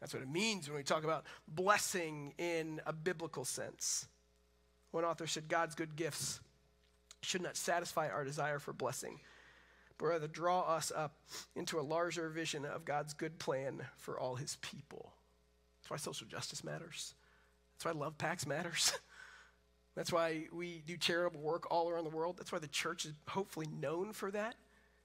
That's 0.00 0.12
what 0.12 0.22
it 0.22 0.28
means 0.28 0.68
when 0.68 0.76
we 0.76 0.84
talk 0.84 1.02
about 1.02 1.24
blessing 1.48 2.34
in 2.36 2.82
a 2.84 2.92
biblical 2.92 3.46
sense. 3.46 4.06
One 4.90 5.06
author 5.06 5.26
said, 5.26 5.48
God's 5.48 5.74
good 5.74 5.96
gifts 5.96 6.40
should 7.22 7.40
not 7.40 7.56
satisfy 7.56 8.10
our 8.10 8.22
desire 8.22 8.58
for 8.58 8.74
blessing 8.74 9.18
but 9.98 10.06
rather 10.06 10.28
draw 10.28 10.60
us 10.60 10.92
up 10.94 11.16
into 11.54 11.78
a 11.78 11.82
larger 11.82 12.28
vision 12.28 12.64
of 12.64 12.84
God's 12.84 13.12
good 13.12 13.38
plan 13.38 13.82
for 13.96 14.18
all 14.18 14.36
his 14.36 14.56
people. 14.56 15.12
That's 15.80 15.90
why 15.90 15.96
social 15.96 16.26
justice 16.26 16.64
matters. 16.64 17.14
That's 17.74 17.84
why 17.84 18.00
love 18.00 18.16
packs 18.16 18.46
matters. 18.46 18.92
That's 19.96 20.12
why 20.12 20.46
we 20.52 20.82
do 20.86 20.96
charitable 20.96 21.40
work 21.40 21.66
all 21.72 21.90
around 21.90 22.04
the 22.04 22.10
world. 22.10 22.36
That's 22.38 22.52
why 22.52 22.60
the 22.60 22.68
church 22.68 23.04
is 23.04 23.12
hopefully 23.28 23.66
known 23.66 24.12
for 24.12 24.30
that, 24.30 24.54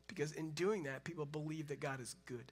because 0.07 0.31
in 0.31 0.51
doing 0.51 0.83
that, 0.83 1.03
people 1.03 1.25
believe 1.25 1.67
that 1.69 1.79
God 1.79 1.99
is 1.99 2.15
good. 2.27 2.51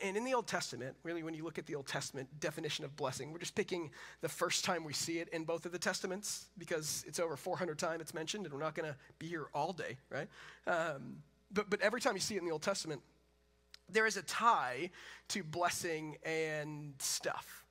And 0.00 0.16
in 0.16 0.24
the 0.24 0.32
Old 0.32 0.46
Testament, 0.46 0.96
really, 1.02 1.22
when 1.22 1.34
you 1.34 1.44
look 1.44 1.58
at 1.58 1.66
the 1.66 1.74
Old 1.74 1.86
Testament 1.86 2.28
definition 2.40 2.84
of 2.84 2.96
blessing, 2.96 3.32
we're 3.32 3.38
just 3.38 3.54
picking 3.54 3.90
the 4.20 4.28
first 4.28 4.64
time 4.64 4.84
we 4.84 4.92
see 4.92 5.18
it 5.18 5.28
in 5.28 5.44
both 5.44 5.66
of 5.66 5.72
the 5.72 5.78
Testaments 5.78 6.46
because 6.56 7.04
it's 7.06 7.20
over 7.20 7.36
400 7.36 7.78
times 7.78 8.00
it's 8.00 8.14
mentioned, 8.14 8.46
and 8.46 8.54
we're 8.54 8.60
not 8.60 8.74
going 8.74 8.88
to 8.88 8.96
be 9.18 9.26
here 9.26 9.46
all 9.52 9.72
day, 9.72 9.98
right? 10.08 10.28
Um, 10.66 11.16
but, 11.52 11.68
but 11.68 11.80
every 11.80 12.00
time 12.00 12.14
you 12.14 12.20
see 12.20 12.36
it 12.36 12.38
in 12.38 12.46
the 12.46 12.52
Old 12.52 12.62
Testament, 12.62 13.02
there 13.90 14.06
is 14.06 14.16
a 14.16 14.22
tie 14.22 14.90
to 15.28 15.42
blessing 15.42 16.16
and 16.24 16.94
stuff. 16.98 17.64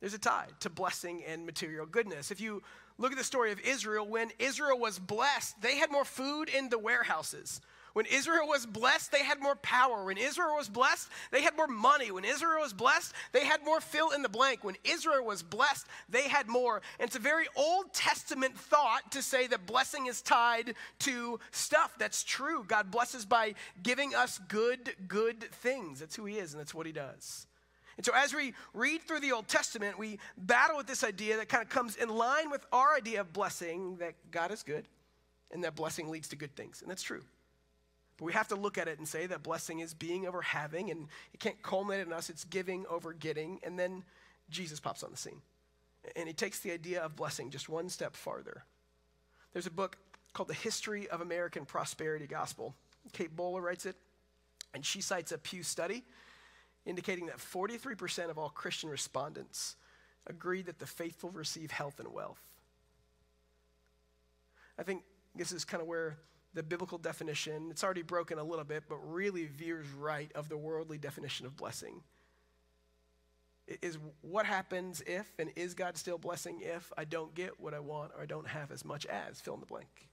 There's 0.00 0.14
a 0.14 0.18
tie 0.18 0.48
to 0.60 0.70
blessing 0.70 1.22
and 1.26 1.46
material 1.46 1.86
goodness. 1.86 2.32
If 2.32 2.40
you 2.40 2.62
look 2.98 3.12
at 3.12 3.18
the 3.18 3.24
story 3.24 3.52
of 3.52 3.60
Israel, 3.60 4.06
when 4.06 4.30
Israel 4.38 4.78
was 4.78 4.98
blessed, 4.98 5.60
they 5.62 5.76
had 5.76 5.92
more 5.92 6.04
food 6.04 6.48
in 6.48 6.68
the 6.70 6.78
warehouses. 6.78 7.60
When 7.92 8.06
Israel 8.06 8.46
was 8.46 8.66
blessed, 8.66 9.12
they 9.12 9.22
had 9.22 9.40
more 9.40 9.56
power. 9.56 10.04
When 10.04 10.16
Israel 10.16 10.56
was 10.56 10.68
blessed, 10.68 11.08
they 11.30 11.42
had 11.42 11.56
more 11.56 11.66
money. 11.66 12.10
When 12.10 12.24
Israel 12.24 12.60
was 12.60 12.72
blessed, 12.72 13.12
they 13.32 13.44
had 13.44 13.64
more 13.64 13.80
fill 13.80 14.10
in 14.10 14.22
the 14.22 14.28
blank. 14.28 14.64
When 14.64 14.76
Israel 14.84 15.24
was 15.24 15.42
blessed, 15.42 15.86
they 16.08 16.28
had 16.28 16.48
more. 16.48 16.80
And 16.98 17.06
it's 17.06 17.16
a 17.16 17.20
very 17.20 17.46
Old 17.56 17.92
Testament 17.92 18.56
thought 18.56 19.12
to 19.12 19.22
say 19.22 19.46
that 19.48 19.66
blessing 19.66 20.06
is 20.06 20.22
tied 20.22 20.74
to 21.00 21.38
stuff. 21.50 21.94
That's 21.98 22.24
true. 22.24 22.64
God 22.66 22.90
blesses 22.90 23.24
by 23.24 23.54
giving 23.82 24.14
us 24.14 24.40
good, 24.48 24.94
good 25.06 25.42
things. 25.52 26.00
That's 26.00 26.16
who 26.16 26.24
He 26.24 26.38
is, 26.38 26.52
and 26.52 26.60
that's 26.60 26.74
what 26.74 26.86
He 26.86 26.92
does. 26.92 27.46
And 27.96 28.06
so, 28.06 28.12
as 28.14 28.34
we 28.34 28.54
read 28.72 29.02
through 29.02 29.20
the 29.20 29.32
Old 29.32 29.48
Testament, 29.48 29.98
we 29.98 30.18
battle 30.38 30.78
with 30.78 30.86
this 30.86 31.04
idea 31.04 31.36
that 31.36 31.48
kind 31.48 31.62
of 31.62 31.68
comes 31.68 31.96
in 31.96 32.08
line 32.08 32.50
with 32.50 32.64
our 32.72 32.96
idea 32.96 33.20
of 33.20 33.32
blessing 33.32 33.96
that 33.96 34.14
God 34.30 34.50
is 34.50 34.62
good 34.62 34.88
and 35.50 35.62
that 35.64 35.74
blessing 35.74 36.08
leads 36.08 36.28
to 36.28 36.36
good 36.36 36.56
things. 36.56 36.80
And 36.80 36.90
that's 36.90 37.02
true. 37.02 37.22
But 38.22 38.26
we 38.26 38.34
have 38.34 38.46
to 38.48 38.54
look 38.54 38.78
at 38.78 38.86
it 38.86 38.98
and 38.98 39.08
say 39.08 39.26
that 39.26 39.42
blessing 39.42 39.80
is 39.80 39.94
being 39.94 40.28
over 40.28 40.42
having, 40.42 40.92
and 40.92 41.08
it 41.34 41.40
can't 41.40 41.60
culminate 41.60 42.06
in 42.06 42.12
us, 42.12 42.30
it's 42.30 42.44
giving 42.44 42.86
over 42.88 43.12
getting. 43.12 43.58
And 43.64 43.76
then 43.76 44.04
Jesus 44.48 44.78
pops 44.78 45.02
on 45.02 45.10
the 45.10 45.16
scene. 45.16 45.40
And 46.14 46.28
he 46.28 46.32
takes 46.32 46.60
the 46.60 46.70
idea 46.70 47.02
of 47.02 47.16
blessing 47.16 47.50
just 47.50 47.68
one 47.68 47.88
step 47.88 48.14
farther. 48.14 48.62
There's 49.52 49.66
a 49.66 49.72
book 49.72 49.96
called 50.34 50.48
The 50.48 50.54
History 50.54 51.08
of 51.08 51.20
American 51.20 51.64
Prosperity 51.64 52.28
Gospel. 52.28 52.76
Kate 53.12 53.34
Bowler 53.34 53.60
writes 53.60 53.86
it. 53.86 53.96
And 54.72 54.86
she 54.86 55.00
cites 55.00 55.32
a 55.32 55.38
Pew 55.38 55.64
study 55.64 56.04
indicating 56.86 57.26
that 57.26 57.38
43% 57.38 58.30
of 58.30 58.38
all 58.38 58.50
Christian 58.50 58.88
respondents 58.88 59.74
agree 60.28 60.62
that 60.62 60.78
the 60.78 60.86
faithful 60.86 61.30
receive 61.30 61.72
health 61.72 61.98
and 61.98 62.12
wealth. 62.12 62.40
I 64.78 64.84
think 64.84 65.02
this 65.34 65.50
is 65.50 65.64
kind 65.64 65.80
of 65.80 65.88
where 65.88 66.18
the 66.54 66.62
biblical 66.62 66.98
definition, 66.98 67.68
it's 67.70 67.82
already 67.82 68.02
broken 68.02 68.38
a 68.38 68.44
little 68.44 68.64
bit, 68.64 68.84
but 68.88 68.96
really 68.96 69.46
veers 69.46 69.86
right 69.90 70.30
of 70.34 70.48
the 70.48 70.56
worldly 70.56 70.98
definition 70.98 71.46
of 71.46 71.56
blessing. 71.56 72.02
Is 73.80 73.96
what 74.20 74.44
happens 74.44 75.02
if, 75.06 75.32
and 75.38 75.50
is 75.56 75.72
God 75.74 75.96
still 75.96 76.18
blessing 76.18 76.60
if 76.60 76.92
I 76.98 77.04
don't 77.04 77.34
get 77.34 77.58
what 77.58 77.74
I 77.74 77.80
want 77.80 78.12
or 78.14 78.22
I 78.22 78.26
don't 78.26 78.48
have 78.48 78.70
as 78.70 78.84
much 78.84 79.06
as, 79.06 79.40
fill 79.40 79.54
in 79.54 79.60
the 79.60 79.66
blank? 79.66 80.08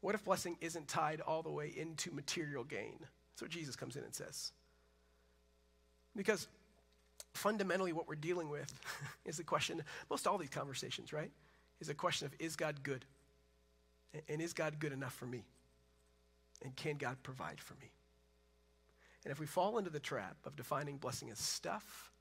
What 0.00 0.14
if 0.14 0.24
blessing 0.24 0.56
isn't 0.60 0.86
tied 0.86 1.22
all 1.22 1.42
the 1.42 1.50
way 1.50 1.72
into 1.74 2.12
material 2.12 2.62
gain? 2.62 2.98
That's 3.00 3.42
what 3.42 3.50
Jesus 3.50 3.74
comes 3.74 3.96
in 3.96 4.04
and 4.04 4.14
says. 4.14 4.52
Because 6.14 6.46
fundamentally, 7.32 7.92
what 7.92 8.06
we're 8.06 8.14
dealing 8.14 8.48
with 8.48 8.72
is 9.24 9.38
the 9.38 9.44
question, 9.44 9.82
most 10.10 10.26
all 10.26 10.38
these 10.38 10.50
conversations, 10.50 11.12
right? 11.12 11.30
Is 11.80 11.88
a 11.88 11.94
question 11.94 12.26
of 12.26 12.34
is 12.38 12.54
God 12.54 12.82
good? 12.82 13.04
And 14.28 14.40
is 14.40 14.52
God 14.52 14.78
good 14.78 14.92
enough 14.92 15.14
for 15.14 15.26
me? 15.26 15.44
And 16.62 16.74
can 16.76 16.96
God 16.96 17.16
provide 17.22 17.60
for 17.60 17.74
me? 17.74 17.90
And 19.24 19.32
if 19.32 19.40
we 19.40 19.46
fall 19.46 19.78
into 19.78 19.90
the 19.90 20.00
trap 20.00 20.36
of 20.44 20.56
defining 20.56 20.98
blessing 20.98 21.30
as 21.30 21.38
stuff, 21.38 22.12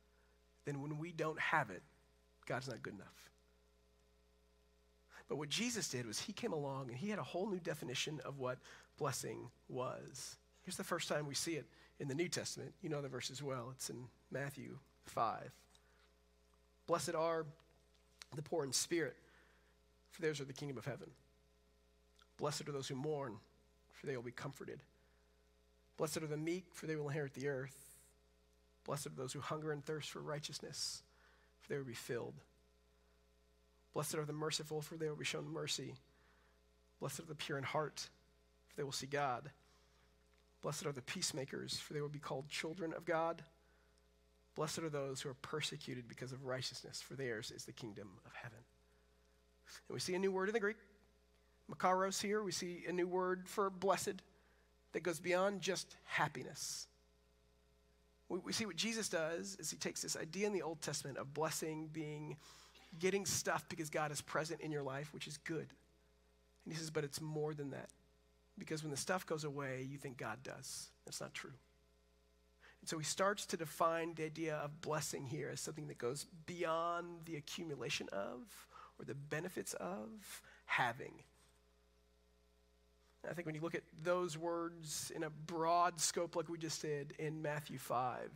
then 0.65 0.81
when 0.81 0.97
we 0.97 1.11
don't 1.11 1.39
have 1.39 1.69
it, 1.69 1.83
God's 2.45 2.67
not 2.67 2.81
good 2.81 2.93
enough. 2.93 3.29
But 5.27 5.37
what 5.37 5.49
Jesus 5.49 5.87
did 5.89 6.05
was 6.05 6.19
he 6.19 6.33
came 6.33 6.53
along 6.53 6.89
and 6.89 6.97
he 6.97 7.09
had 7.09 7.19
a 7.19 7.23
whole 7.23 7.49
new 7.49 7.59
definition 7.59 8.19
of 8.25 8.39
what 8.39 8.57
blessing 8.97 9.49
was. 9.69 10.37
Here's 10.63 10.77
the 10.77 10.83
first 10.83 11.09
time 11.09 11.25
we 11.25 11.33
see 11.33 11.53
it 11.53 11.65
in 11.99 12.07
the 12.07 12.15
New 12.15 12.27
Testament. 12.27 12.73
You 12.81 12.89
know 12.89 13.01
the 13.01 13.09
verse 13.09 13.31
as 13.31 13.41
well. 13.41 13.69
It's 13.75 13.89
in 13.89 14.05
Matthew 14.31 14.77
5. 15.07 15.51
Blessed 16.87 17.15
are 17.15 17.45
the 18.35 18.41
poor 18.41 18.63
in 18.63 18.71
spirit, 18.71 19.15
for 20.11 20.21
theirs 20.21 20.39
are 20.41 20.45
the 20.45 20.53
kingdom 20.53 20.77
of 20.77 20.85
heaven. 20.85 21.09
Blessed 22.37 22.67
are 22.67 22.71
those 22.71 22.87
who 22.87 22.95
mourn, 22.95 23.37
for 23.93 24.07
they 24.07 24.15
will 24.15 24.23
be 24.23 24.31
comforted. 24.31 24.81
Blessed 25.97 26.17
are 26.17 26.27
the 26.27 26.37
meek, 26.37 26.65
for 26.73 26.87
they 26.87 26.95
will 26.95 27.07
inherit 27.07 27.33
the 27.33 27.47
earth. 27.47 27.75
Blessed 28.85 29.07
are 29.07 29.09
those 29.11 29.33
who 29.33 29.39
hunger 29.39 29.71
and 29.71 29.85
thirst 29.85 30.09
for 30.09 30.19
righteousness, 30.19 31.03
for 31.59 31.69
they 31.69 31.77
will 31.77 31.85
be 31.85 31.93
filled. 31.93 32.35
Blessed 33.93 34.15
are 34.15 34.25
the 34.25 34.33
merciful, 34.33 34.81
for 34.81 34.97
they 34.97 35.07
will 35.07 35.15
be 35.15 35.23
shown 35.23 35.47
mercy. 35.47 35.95
Blessed 36.99 37.21
are 37.21 37.25
the 37.25 37.35
pure 37.35 37.57
in 37.57 37.63
heart, 37.63 38.09
for 38.67 38.75
they 38.75 38.83
will 38.83 38.91
see 38.91 39.05
God. 39.05 39.51
Blessed 40.61 40.85
are 40.85 40.91
the 40.91 41.01
peacemakers, 41.01 41.77
for 41.77 41.93
they 41.93 42.01
will 42.01 42.09
be 42.09 42.19
called 42.19 42.49
children 42.49 42.93
of 42.93 43.05
God. 43.05 43.43
Blessed 44.55 44.79
are 44.79 44.89
those 44.89 45.21
who 45.21 45.29
are 45.29 45.35
persecuted 45.35 46.07
because 46.07 46.31
of 46.31 46.45
righteousness, 46.45 47.01
for 47.01 47.15
theirs 47.15 47.51
is 47.51 47.65
the 47.65 47.71
kingdom 47.71 48.09
of 48.25 48.33
heaven. 48.33 48.59
And 49.87 49.93
we 49.93 49.99
see 49.99 50.15
a 50.15 50.19
new 50.19 50.31
word 50.31 50.49
in 50.49 50.53
the 50.53 50.59
Greek, 50.59 50.77
Makarios 51.71 52.21
here. 52.21 52.41
We 52.43 52.51
see 52.51 52.83
a 52.87 52.91
new 52.91 53.07
word 53.07 53.47
for 53.47 53.69
blessed 53.69 54.21
that 54.93 55.03
goes 55.03 55.19
beyond 55.19 55.61
just 55.61 55.95
happiness. 56.05 56.87
We, 58.29 58.39
we 58.39 58.53
see 58.53 58.65
what 58.65 58.75
Jesus 58.75 59.09
does 59.09 59.57
is 59.59 59.69
he 59.69 59.77
takes 59.77 60.01
this 60.01 60.15
idea 60.15 60.47
in 60.47 60.53
the 60.53 60.61
Old 60.61 60.81
Testament 60.81 61.17
of 61.17 61.33
blessing 61.33 61.89
being 61.91 62.37
getting 62.99 63.25
stuff 63.25 63.65
because 63.69 63.89
God 63.89 64.11
is 64.11 64.21
present 64.21 64.61
in 64.61 64.71
your 64.71 64.83
life, 64.83 65.13
which 65.13 65.27
is 65.27 65.37
good. 65.37 65.67
And 66.65 66.73
he 66.73 66.75
says, 66.75 66.91
but 66.91 67.03
it's 67.03 67.19
more 67.19 67.53
than 67.53 67.71
that. 67.71 67.89
Because 68.57 68.83
when 68.83 68.91
the 68.91 68.97
stuff 68.97 69.25
goes 69.25 69.43
away, 69.43 69.87
you 69.89 69.97
think 69.97 70.17
God 70.17 70.39
does. 70.43 70.89
That's 71.05 71.19
not 71.19 71.33
true. 71.33 71.53
And 72.81 72.89
so 72.89 72.97
he 72.97 73.03
starts 73.03 73.45
to 73.47 73.57
define 73.57 74.13
the 74.13 74.25
idea 74.25 74.55
of 74.57 74.81
blessing 74.81 75.25
here 75.25 75.49
as 75.51 75.59
something 75.59 75.87
that 75.87 75.97
goes 75.97 76.27
beyond 76.45 77.07
the 77.25 77.37
accumulation 77.37 78.09
of 78.11 78.67
or 78.99 79.05
the 79.05 79.15
benefits 79.15 79.73
of 79.75 80.41
having. 80.65 81.13
I 83.29 83.33
think 83.33 83.45
when 83.45 83.55
you 83.55 83.61
look 83.61 83.75
at 83.75 83.83
those 84.03 84.37
words 84.37 85.11
in 85.15 85.23
a 85.23 85.29
broad 85.29 85.99
scope, 85.99 86.35
like 86.35 86.49
we 86.49 86.57
just 86.57 86.81
did 86.81 87.13
in 87.19 87.41
Matthew 87.41 87.77
5, 87.77 88.29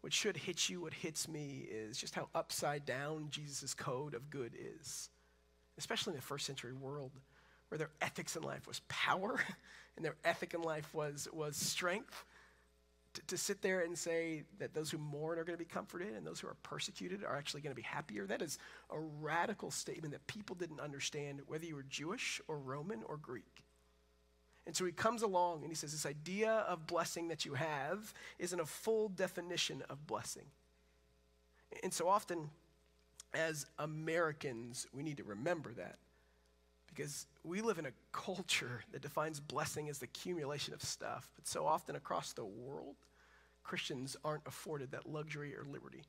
what 0.00 0.12
should 0.12 0.36
hit 0.36 0.68
you, 0.68 0.82
what 0.82 0.94
hits 0.94 1.28
me, 1.28 1.66
is 1.70 1.98
just 1.98 2.14
how 2.14 2.28
upside 2.34 2.84
down 2.84 3.28
Jesus' 3.30 3.74
code 3.74 4.14
of 4.14 4.30
good 4.30 4.52
is, 4.54 5.10
especially 5.78 6.12
in 6.12 6.16
the 6.16 6.22
first 6.22 6.46
century 6.46 6.72
world 6.72 7.12
where 7.68 7.78
their 7.78 7.90
ethics 8.00 8.36
in 8.36 8.42
life 8.42 8.66
was 8.66 8.80
power 8.88 9.40
and 9.96 10.04
their 10.04 10.16
ethic 10.24 10.54
in 10.54 10.62
life 10.62 10.92
was, 10.94 11.28
was 11.32 11.56
strength. 11.56 12.24
To, 13.14 13.22
to 13.28 13.38
sit 13.38 13.62
there 13.62 13.80
and 13.80 13.96
say 13.96 14.44
that 14.58 14.74
those 14.74 14.90
who 14.90 14.98
mourn 14.98 15.38
are 15.38 15.44
going 15.44 15.58
to 15.58 15.64
be 15.64 15.68
comforted 15.68 16.14
and 16.14 16.26
those 16.26 16.40
who 16.40 16.48
are 16.48 16.56
persecuted 16.62 17.24
are 17.24 17.36
actually 17.36 17.62
going 17.62 17.74
to 17.74 17.80
be 17.80 17.82
happier, 17.82 18.26
that 18.26 18.42
is 18.42 18.58
a 18.90 18.98
radical 18.98 19.70
statement 19.70 20.12
that 20.12 20.26
people 20.26 20.54
didn't 20.54 20.80
understand, 20.80 21.40
whether 21.46 21.64
you 21.64 21.74
were 21.74 21.84
Jewish 21.88 22.40
or 22.48 22.58
Roman 22.58 23.02
or 23.06 23.16
Greek. 23.16 23.64
And 24.68 24.76
so 24.76 24.84
he 24.84 24.92
comes 24.92 25.22
along 25.22 25.62
and 25.62 25.70
he 25.70 25.74
says, 25.74 25.92
This 25.92 26.04
idea 26.04 26.50
of 26.68 26.86
blessing 26.86 27.28
that 27.28 27.46
you 27.46 27.54
have 27.54 28.12
isn't 28.38 28.60
a 28.60 28.66
full 28.66 29.08
definition 29.08 29.82
of 29.88 30.06
blessing. 30.06 30.44
And 31.82 31.92
so 31.92 32.06
often, 32.06 32.50
as 33.32 33.64
Americans, 33.78 34.86
we 34.92 35.02
need 35.02 35.16
to 35.16 35.24
remember 35.24 35.72
that 35.72 35.96
because 36.86 37.26
we 37.44 37.62
live 37.62 37.78
in 37.78 37.86
a 37.86 37.92
culture 38.12 38.82
that 38.92 39.00
defines 39.00 39.40
blessing 39.40 39.88
as 39.88 40.00
the 40.00 40.04
accumulation 40.04 40.74
of 40.74 40.82
stuff. 40.82 41.30
But 41.34 41.46
so 41.46 41.64
often 41.64 41.96
across 41.96 42.34
the 42.34 42.44
world, 42.44 42.96
Christians 43.64 44.18
aren't 44.22 44.46
afforded 44.46 44.90
that 44.90 45.08
luxury 45.08 45.54
or 45.54 45.64
liberty. 45.64 46.02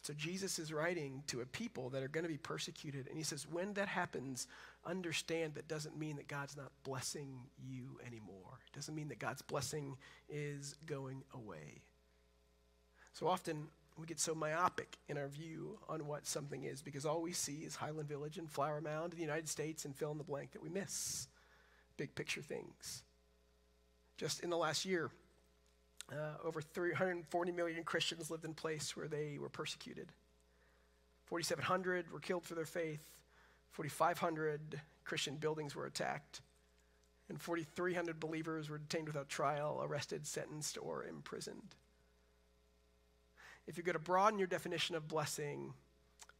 So 0.00 0.14
Jesus 0.14 0.60
is 0.60 0.72
writing 0.72 1.24
to 1.26 1.40
a 1.40 1.46
people 1.46 1.90
that 1.90 2.02
are 2.02 2.08
going 2.08 2.22
to 2.22 2.30
be 2.30 2.38
persecuted. 2.38 3.08
And 3.08 3.18
he 3.18 3.24
says, 3.24 3.44
when 3.50 3.74
that 3.74 3.88
happens, 3.88 4.46
understand 4.86 5.54
that 5.54 5.68
doesn't 5.68 5.98
mean 5.98 6.16
that 6.16 6.28
God's 6.28 6.56
not 6.56 6.70
blessing 6.84 7.40
you 7.58 7.98
anymore. 8.06 8.60
It 8.66 8.74
doesn't 8.74 8.94
mean 8.94 9.08
that 9.08 9.18
God's 9.18 9.42
blessing 9.42 9.96
is 10.28 10.74
going 10.86 11.22
away. 11.34 11.82
So 13.12 13.26
often 13.26 13.68
we 13.98 14.06
get 14.06 14.20
so 14.20 14.34
myopic 14.34 14.98
in 15.08 15.16
our 15.16 15.28
view 15.28 15.78
on 15.88 16.06
what 16.06 16.26
something 16.26 16.64
is 16.64 16.82
because 16.82 17.06
all 17.06 17.22
we 17.22 17.32
see 17.32 17.60
is 17.60 17.76
Highland 17.76 18.08
Village 18.08 18.38
and 18.38 18.50
Flower 18.50 18.80
Mound 18.80 19.12
in 19.12 19.18
the 19.18 19.24
United 19.24 19.48
States 19.48 19.84
and 19.84 19.96
fill 19.96 20.12
in 20.12 20.18
the 20.18 20.24
blank 20.24 20.52
that 20.52 20.62
we 20.62 20.68
miss 20.68 21.28
big 21.96 22.14
picture 22.14 22.42
things. 22.42 23.02
Just 24.16 24.40
in 24.40 24.50
the 24.50 24.56
last 24.56 24.84
year, 24.84 25.10
uh, 26.12 26.34
over 26.44 26.60
340 26.60 27.52
million 27.52 27.84
Christians 27.84 28.30
lived 28.30 28.44
in 28.44 28.54
place 28.54 28.96
where 28.96 29.08
they 29.08 29.38
were 29.38 29.48
persecuted. 29.48 30.12
4,700 31.24 32.12
were 32.12 32.20
killed 32.20 32.44
for 32.44 32.54
their 32.54 32.66
faith. 32.66 33.15
4,500 33.76 34.80
Christian 35.04 35.36
buildings 35.36 35.76
were 35.76 35.84
attacked. 35.84 36.40
And 37.28 37.38
4,300 37.38 38.18
believers 38.18 38.70
were 38.70 38.78
detained 38.78 39.06
without 39.06 39.28
trial, 39.28 39.80
arrested, 39.82 40.26
sentenced, 40.26 40.78
or 40.80 41.04
imprisoned. 41.04 41.74
If 43.66 43.76
you're 43.76 43.84
going 43.84 43.92
to 43.94 43.98
broaden 43.98 44.38
your 44.38 44.48
definition 44.48 44.96
of 44.96 45.08
blessing 45.08 45.74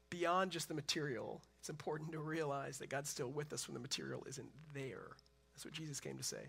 beyond 0.09 0.51
just 0.51 0.69
the 0.69 0.75
material, 0.75 1.43
it's 1.61 1.69
important 1.69 2.13
to 2.13 2.21
realize 2.21 2.79
that 2.79 2.89
God's 2.89 3.11
still 3.11 3.31
with 3.31 3.53
us 3.53 3.69
when 3.69 3.75
the 3.75 3.81
material 3.81 4.25
isn't 4.27 4.49
there. 4.73 5.09
That's 5.53 5.65
what 5.67 5.75
Jesus 5.75 6.01
came 6.01 6.17
to 6.17 6.25
say. 6.25 6.49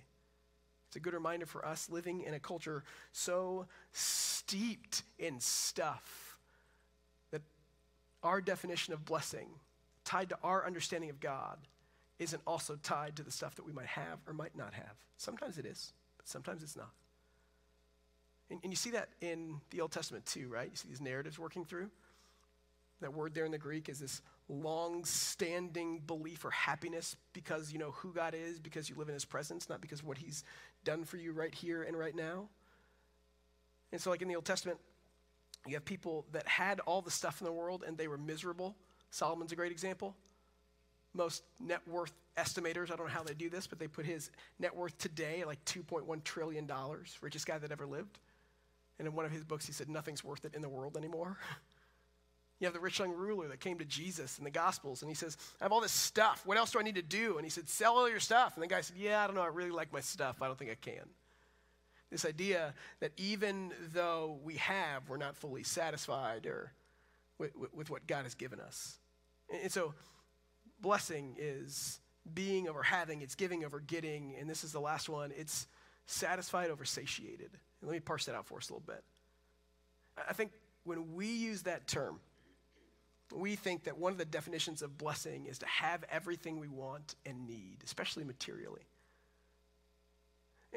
It's 0.88 0.96
a 0.96 1.02
good 1.02 1.16
reminder 1.16 1.46
for 1.46 1.66
us 1.66 1.90
living 1.90 2.22
in 2.22 2.34
a 2.34 2.40
culture 2.40 2.86
so 3.12 3.66
steeped 3.92 5.04
in 5.20 5.42
stuff 5.42 6.38
that 7.32 7.42
our 8.24 8.40
definition 8.40 8.94
of 8.94 9.04
blessing, 9.04 9.50
tied 10.08 10.30
to 10.30 10.38
our 10.42 10.66
understanding 10.66 11.10
of 11.10 11.20
God, 11.20 11.58
isn't 12.18 12.42
also 12.48 12.78
tied 12.82 13.18
to 13.18 13.24
the 13.24 13.32
stuff 13.32 13.56
that 13.56 13.66
we 13.66 13.74
might 13.74 13.88
have 13.88 14.20
or 14.26 14.34
might 14.34 14.56
not 14.56 14.74
have. 14.74 14.96
Sometimes 15.18 15.58
it 15.58 15.66
is, 15.66 15.92
but 16.18 16.28
sometimes 16.28 16.64
it's 16.64 16.78
not. 16.78 16.90
And, 18.50 18.62
and 18.64 18.72
you 18.72 18.78
see 18.78 18.92
that 18.92 19.10
in 19.20 19.60
the 19.70 19.82
Old 19.82 19.92
Testament 19.92 20.26
too, 20.26 20.48
right? 20.48 20.70
You 20.72 20.76
see 20.76 20.88
these 20.88 21.02
narratives 21.02 21.38
working 21.38 21.66
through. 21.66 21.90
That 23.02 23.14
word 23.14 23.36
there 23.36 23.46
in 23.46 23.52
the 23.52 23.58
Greek 23.58 23.90
is 23.90 24.00
this 24.00 24.22
long 24.50 25.04
standing 25.04 26.00
belief 26.08 26.46
or 26.46 26.52
happiness 26.52 27.18
because 27.34 27.74
you 27.74 27.78
know 27.78 27.92
who 27.92 28.14
God 28.14 28.34
is, 28.34 28.60
because 28.60 28.90
you 28.90 28.96
live 28.96 29.10
in 29.10 29.14
his 29.14 29.26
presence, 29.26 29.70
not 29.70 29.82
because 29.82 30.00
of 30.00 30.08
what 30.08 30.18
he's 30.18 30.46
done 30.86 31.04
for 31.04 31.18
you 31.18 31.34
right 31.34 31.54
here 31.54 31.84
and 31.84 32.00
right 32.00 32.16
now. 32.16 32.48
And 33.92 34.02
so, 34.02 34.10
like 34.10 34.22
in 34.22 34.30
the 34.30 34.36
Old 34.36 34.46
Testament, 34.46 34.80
you 35.68 35.74
have 35.74 35.86
people 35.86 36.26
that 36.32 36.48
had 36.48 36.80
all 36.82 37.02
the 37.02 37.12
stuff 37.12 37.42
in 37.42 37.46
the 37.46 37.52
world 37.52 37.84
and 37.86 37.98
they 37.98 38.08
were 38.08 38.18
miserable. 38.18 38.76
Solomon's 39.12 39.52
a 39.52 39.56
great 39.56 39.72
example. 39.72 40.16
Most 41.14 41.44
net 41.60 41.82
worth 41.88 42.14
estimators, 42.38 42.92
I 42.92 42.96
don't 42.96 43.08
know 43.08 43.14
how 43.14 43.24
they 43.24 43.34
do 43.34 43.50
this, 43.50 43.68
but 43.68 43.80
they 43.80 43.88
put 43.88 44.06
his 44.06 44.30
net 44.60 44.76
worth 44.76 44.98
today 44.98 45.42
at 45.42 45.48
like 45.48 45.64
$2.1 45.66 46.24
trillion, 46.24 46.70
richest 47.22 47.48
guy 47.48 47.58
that 47.58 47.72
ever 47.72 47.86
lived. 47.86 48.20
And 49.00 49.08
in 49.08 49.14
one 49.14 49.26
of 49.26 49.32
his 49.32 49.44
books, 49.44 49.66
he 49.66 49.74
said, 49.74 49.90
Nothing's 49.90 50.24
worth 50.24 50.46
it 50.46 50.56
in 50.56 50.62
the 50.62 50.70
world 50.70 50.98
anymore. 50.98 51.38
You 52.60 52.66
have 52.66 52.74
the 52.74 52.80
rich 52.80 52.98
young 52.98 53.12
ruler 53.12 53.48
that 53.50 53.60
came 53.60 53.78
to 53.78 53.86
Jesus 53.86 54.40
in 54.40 54.44
the 54.44 54.50
Gospels, 54.50 55.04
and 55.04 55.12
he 55.12 55.16
says, 55.16 55.38
I 55.62 55.66
have 55.66 55.72
all 55.72 55.82
this 55.82 55.92
stuff. 55.92 56.42
What 56.44 56.58
else 56.58 56.72
do 56.72 56.80
I 56.80 56.82
need 56.82 56.96
to 56.96 57.04
do? 57.04 57.38
And 57.38 57.46
he 57.46 57.52
said, 57.52 57.70
Sell 57.70 57.96
all 57.96 58.10
your 58.10 58.20
stuff. 58.20 58.56
And 58.56 58.64
the 58.64 58.68
guy 58.68 58.82
said, 58.82 58.98
Yeah, 58.98 59.24
I 59.24 59.28
don't 59.28 59.36
know. 59.36 59.44
I 59.44 59.48
really 59.48 59.70
like 59.70 59.94
my 59.94 60.00
stuff. 60.00 60.42
I 60.42 60.48
don't 60.48 60.58
think 60.58 60.72
I 60.72 60.76
can. 60.76 61.04
This 62.10 62.26
idea 62.26 62.74
that 63.00 63.12
even 63.18 63.74
though 63.94 64.40
we 64.44 64.56
have, 64.56 65.08
we're 65.08 65.18
not 65.18 65.36
fully 65.36 65.62
satisfied 65.62 66.48
or 66.48 66.72
with, 67.38 67.52
with, 67.74 67.90
what 67.90 68.08
God 68.08 68.24
has 68.24 68.36
given 68.36 68.60
us. 68.60 68.98
And, 69.52 69.64
and 69.64 69.72
so, 69.72 69.94
blessing 70.82 71.36
is 71.40 72.00
being 72.34 72.68
over 72.68 72.84
having, 72.84 73.22
it's 73.22 73.36
giving 73.36 73.64
over 73.64 73.80
getting, 73.80 74.36
and 74.40 74.50
this 74.50 74.64
is 74.64 74.72
the 74.72 74.80
last 74.80 75.10
one 75.10 75.32
it's 75.36 75.68
satisfied 76.06 76.70
over 76.70 76.86
satiated. 76.86 77.52
And 77.82 77.90
let 77.90 77.94
me 77.94 78.00
parse 78.00 78.26
that 78.26 78.36
out 78.36 78.46
for 78.46 78.58
us 78.58 78.70
a 78.70 78.74
little 78.74 78.86
bit. 78.86 79.04
I 80.28 80.34
think 80.34 80.52
when 80.84 81.14
we 81.16 81.28
use 81.28 81.64
that 81.64 81.88
term, 81.88 82.20
we 83.36 83.56
think 83.56 83.84
that 83.84 83.98
one 83.98 84.14
of 84.14 84.18
the 84.18 84.26
definitions 84.26 84.82
of 84.82 84.98
blessing 84.98 85.46
is 85.48 85.60
to 85.60 85.66
have 85.66 86.04
everything 86.10 86.60
we 86.60 86.70
want 86.70 87.16
and 87.26 87.46
need, 87.46 87.78
especially 87.84 88.24
materially. 88.24 88.88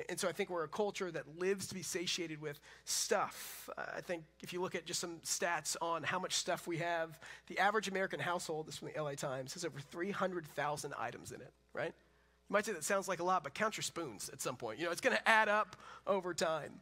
And 0.08 0.18
so 0.18 0.28
I 0.28 0.32
think 0.32 0.50
we're 0.50 0.64
a 0.64 0.68
culture 0.68 1.10
that 1.10 1.38
lives 1.38 1.66
to 1.68 1.74
be 1.74 1.82
satiated 1.82 2.40
with 2.40 2.60
stuff. 2.84 3.68
I 3.76 4.00
think 4.00 4.24
if 4.42 4.52
you 4.52 4.60
look 4.60 4.74
at 4.74 4.86
just 4.86 5.00
some 5.00 5.18
stats 5.24 5.76
on 5.80 6.02
how 6.02 6.18
much 6.18 6.34
stuff 6.34 6.66
we 6.66 6.78
have, 6.78 7.18
the 7.48 7.58
average 7.58 7.88
American 7.88 8.20
household, 8.20 8.66
this 8.66 8.74
is 8.74 8.78
from 8.78 8.88
the 8.94 9.02
LA 9.02 9.12
Times, 9.12 9.54
has 9.54 9.64
over 9.64 9.80
300,000 9.80 10.94
items 10.98 11.32
in 11.32 11.40
it, 11.40 11.52
right? 11.72 11.92
You 12.50 12.52
might 12.52 12.66
say 12.66 12.72
that 12.72 12.84
sounds 12.84 13.08
like 13.08 13.20
a 13.20 13.24
lot, 13.24 13.44
but 13.44 13.54
count 13.54 13.76
your 13.76 13.82
spoons 13.82 14.28
at 14.32 14.40
some 14.40 14.56
point. 14.56 14.78
You 14.78 14.86
know, 14.86 14.92
it's 14.92 15.00
going 15.00 15.16
to 15.16 15.28
add 15.28 15.48
up 15.48 15.76
over 16.06 16.34
time. 16.34 16.72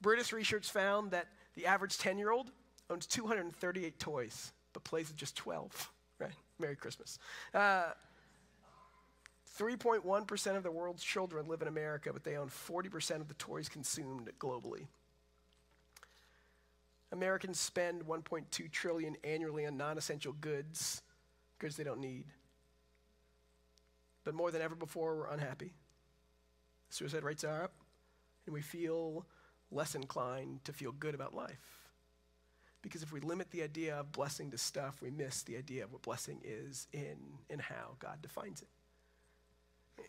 British 0.00 0.32
research 0.32 0.70
found 0.70 1.12
that 1.12 1.28
the 1.54 1.66
average 1.66 1.96
10 1.98 2.18
year 2.18 2.30
old 2.30 2.50
owns 2.90 3.06
238 3.06 3.98
toys, 3.98 4.52
but 4.72 4.84
plays 4.84 5.08
with 5.08 5.16
just 5.16 5.36
12, 5.36 5.90
right? 6.18 6.32
Merry 6.58 6.76
Christmas. 6.76 7.18
Uh, 7.54 7.92
3.1% 9.58 10.56
of 10.56 10.62
the 10.62 10.70
world's 10.70 11.04
children 11.04 11.46
live 11.46 11.62
in 11.62 11.68
America, 11.68 12.12
but 12.12 12.24
they 12.24 12.36
own 12.36 12.48
40% 12.48 13.20
of 13.20 13.28
the 13.28 13.34
toys 13.34 13.68
consumed 13.68 14.30
globally. 14.38 14.86
Americans 17.12 17.60
spend 17.60 18.04
1.2 18.04 18.70
trillion 18.72 19.16
annually 19.22 19.64
on 19.66 19.76
non-essential 19.76 20.32
goods, 20.32 21.02
goods 21.60 21.76
they 21.76 21.84
don't 21.84 22.00
need. 22.00 22.26
But 24.24 24.34
more 24.34 24.50
than 24.50 24.62
ever 24.62 24.74
before, 24.74 25.16
we're 25.16 25.28
unhappy. 25.28 25.74
Suicide 26.88 27.22
rates 27.22 27.44
are 27.44 27.64
up, 27.64 27.72
and 28.46 28.54
we 28.54 28.62
feel 28.62 29.26
less 29.70 29.94
inclined 29.94 30.64
to 30.64 30.72
feel 30.72 30.90
good 30.92 31.14
about 31.14 31.34
life. 31.34 31.84
Because 32.82 33.02
if 33.02 33.12
we 33.12 33.20
limit 33.20 33.50
the 33.50 33.62
idea 33.62 33.96
of 33.96 34.12
blessing 34.12 34.50
to 34.50 34.58
stuff, 34.58 35.00
we 35.00 35.10
miss 35.10 35.42
the 35.42 35.56
idea 35.56 35.84
of 35.84 35.92
what 35.92 36.02
blessing 36.02 36.40
is 36.44 36.88
in 36.92 37.16
and 37.48 37.60
how 37.60 37.96
God 38.00 38.20
defines 38.20 38.60
it. 38.60 38.68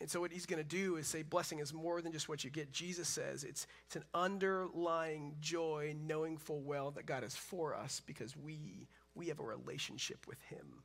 And 0.01 0.09
so, 0.09 0.19
what 0.19 0.31
he's 0.31 0.45
going 0.45 0.61
to 0.61 0.67
do 0.67 0.97
is 0.97 1.07
say 1.07 1.21
blessing 1.21 1.59
is 1.59 1.73
more 1.73 2.01
than 2.01 2.11
just 2.11 2.27
what 2.27 2.43
you 2.43 2.49
get. 2.49 2.71
Jesus 2.71 3.07
says 3.07 3.43
it's, 3.43 3.67
it's 3.85 3.95
an 3.95 4.03
underlying 4.13 5.35
joy, 5.39 5.95
knowing 6.05 6.37
full 6.37 6.61
well 6.61 6.91
that 6.91 7.05
God 7.05 7.23
is 7.23 7.35
for 7.35 7.75
us 7.75 8.01
because 8.05 8.35
we, 8.35 8.87
we 9.13 9.27
have 9.27 9.39
a 9.39 9.43
relationship 9.43 10.25
with 10.27 10.41
him. 10.43 10.83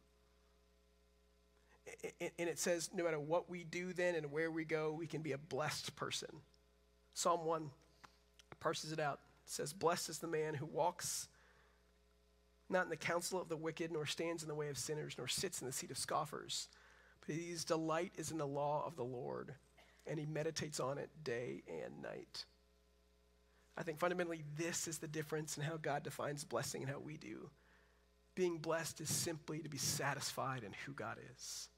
And 2.20 2.48
it 2.48 2.58
says 2.58 2.90
no 2.94 3.02
matter 3.02 3.18
what 3.18 3.50
we 3.50 3.64
do 3.64 3.92
then 3.92 4.14
and 4.14 4.30
where 4.30 4.50
we 4.50 4.64
go, 4.64 4.92
we 4.92 5.06
can 5.06 5.22
be 5.22 5.32
a 5.32 5.38
blessed 5.38 5.96
person. 5.96 6.28
Psalm 7.14 7.44
1 7.44 7.70
parses 8.60 8.92
it 8.92 9.00
out. 9.00 9.18
It 9.46 9.50
says, 9.50 9.72
Blessed 9.72 10.10
is 10.10 10.18
the 10.18 10.28
man 10.28 10.54
who 10.54 10.66
walks 10.66 11.28
not 12.68 12.84
in 12.84 12.90
the 12.90 12.96
counsel 12.96 13.40
of 13.40 13.48
the 13.48 13.56
wicked, 13.56 13.90
nor 13.90 14.06
stands 14.06 14.42
in 14.42 14.48
the 14.48 14.54
way 14.54 14.68
of 14.68 14.78
sinners, 14.78 15.16
nor 15.18 15.26
sits 15.26 15.60
in 15.60 15.66
the 15.66 15.72
seat 15.72 15.90
of 15.90 15.98
scoffers 15.98 16.68
his 17.26 17.64
delight 17.64 18.12
is 18.16 18.30
in 18.30 18.38
the 18.38 18.46
law 18.46 18.85
of 18.87 18.96
the 18.96 19.04
Lord, 19.04 19.54
and 20.06 20.18
he 20.18 20.26
meditates 20.26 20.80
on 20.80 20.98
it 20.98 21.11
day 21.22 21.62
and 21.68 22.02
night. 22.02 22.44
I 23.76 23.83
think 23.83 23.98
fundamentally, 23.98 24.42
this 24.56 24.88
is 24.88 24.98
the 24.98 25.09
difference 25.09 25.56
in 25.56 25.62
how 25.62 25.76
God 25.76 26.02
defines 26.02 26.44
blessing 26.44 26.83
and 26.83 26.90
how 26.90 26.98
we 26.98 27.16
do. 27.16 27.48
Being 28.35 28.59
blessed 28.59 29.00
is 29.00 29.09
simply 29.09 29.61
to 29.61 29.68
be 29.68 29.78
satisfied 29.78 30.62
in 30.64 30.72
who 30.85 30.92
God 30.92 31.16
is. 31.35 31.68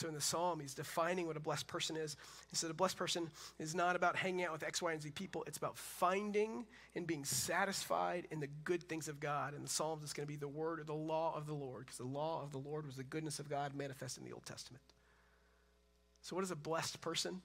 So 0.00 0.08
in 0.08 0.14
the 0.14 0.20
psalm, 0.22 0.60
he's 0.60 0.72
defining 0.72 1.26
what 1.26 1.36
a 1.36 1.40
blessed 1.40 1.66
person 1.66 1.94
is. 1.94 2.16
He 2.48 2.56
said 2.56 2.70
a 2.70 2.74
blessed 2.74 2.96
person 2.96 3.28
is 3.58 3.74
not 3.74 3.96
about 3.96 4.16
hanging 4.16 4.46
out 4.46 4.52
with 4.52 4.62
X, 4.62 4.80
Y, 4.80 4.92
and 4.92 5.02
Z 5.02 5.10
people. 5.10 5.44
It's 5.46 5.58
about 5.58 5.76
finding 5.76 6.64
and 6.94 7.06
being 7.06 7.26
satisfied 7.26 8.26
in 8.30 8.40
the 8.40 8.46
good 8.64 8.82
things 8.84 9.08
of 9.08 9.20
God. 9.20 9.52
In 9.54 9.60
the 9.60 9.68
Psalms, 9.68 10.02
it's 10.02 10.14
going 10.14 10.26
to 10.26 10.32
be 10.32 10.38
the 10.38 10.48
word 10.48 10.80
or 10.80 10.84
the 10.84 10.94
law 10.94 11.36
of 11.36 11.46
the 11.46 11.52
Lord, 11.52 11.84
because 11.84 11.98
the 11.98 12.04
law 12.04 12.42
of 12.42 12.50
the 12.50 12.56
Lord 12.56 12.86
was 12.86 12.96
the 12.96 13.04
goodness 13.04 13.40
of 13.40 13.50
God 13.50 13.74
manifest 13.74 14.16
in 14.16 14.24
the 14.24 14.32
Old 14.32 14.46
Testament. 14.46 14.82
So, 16.22 16.34
what 16.34 16.46
is 16.46 16.50
a 16.50 16.56
blessed 16.56 17.02
person? 17.02 17.42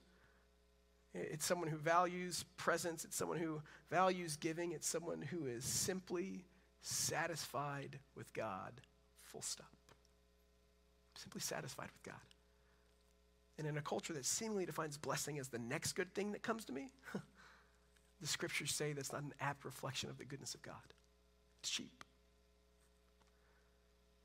It's 1.12 1.44
someone 1.44 1.68
who 1.68 1.76
values 1.76 2.46
presence, 2.56 3.04
it's 3.04 3.16
someone 3.16 3.38
who 3.38 3.60
values 3.90 4.36
giving, 4.36 4.72
it's 4.72 4.88
someone 4.88 5.20
who 5.20 5.44
is 5.44 5.66
simply 5.66 6.46
satisfied 6.80 7.98
with 8.14 8.32
God, 8.32 8.72
full 9.20 9.42
stop. 9.42 9.66
Simply 11.16 11.42
satisfied 11.42 11.88
with 11.92 12.02
God. 12.02 12.35
And 13.58 13.66
in 13.66 13.78
a 13.78 13.82
culture 13.82 14.12
that 14.12 14.26
seemingly 14.26 14.66
defines 14.66 14.98
blessing 14.98 15.38
as 15.38 15.48
the 15.48 15.58
next 15.58 15.94
good 15.94 16.14
thing 16.14 16.32
that 16.32 16.42
comes 16.42 16.64
to 16.66 16.72
me, 16.72 16.90
the 18.20 18.26
scriptures 18.26 18.72
say 18.74 18.92
that's 18.92 19.12
not 19.12 19.22
an 19.22 19.32
apt 19.40 19.64
reflection 19.64 20.10
of 20.10 20.18
the 20.18 20.24
goodness 20.24 20.54
of 20.54 20.62
God. 20.62 20.74
It's 21.60 21.70
cheap. 21.70 22.04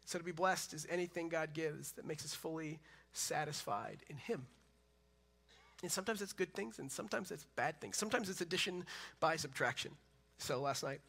So 0.06 0.20
to 0.20 0.26
be 0.26 0.34
blessed 0.34 0.74
is 0.74 0.86
anything 0.90 1.30
God 1.30 1.54
gives 1.54 1.94
that 1.94 2.06
makes 2.06 2.26
us 2.26 2.34
fully 2.34 2.80
satisfied 3.14 4.00
in 4.10 4.18
Him. 4.18 4.46
And 5.82 5.92
sometimes 5.92 6.22
it's 6.22 6.34
good 6.34 6.54
things, 6.54 6.80
and 6.80 6.92
sometimes 6.92 7.32
it's 7.32 7.46
bad 7.56 7.80
things. 7.80 7.98
Sometimes 7.98 8.30
it's 8.30 8.42
addition 8.42 8.86
by 9.20 9.38
subtraction. 9.38 9.92
So 10.38 10.60
last 10.60 10.84
night, 10.84 11.00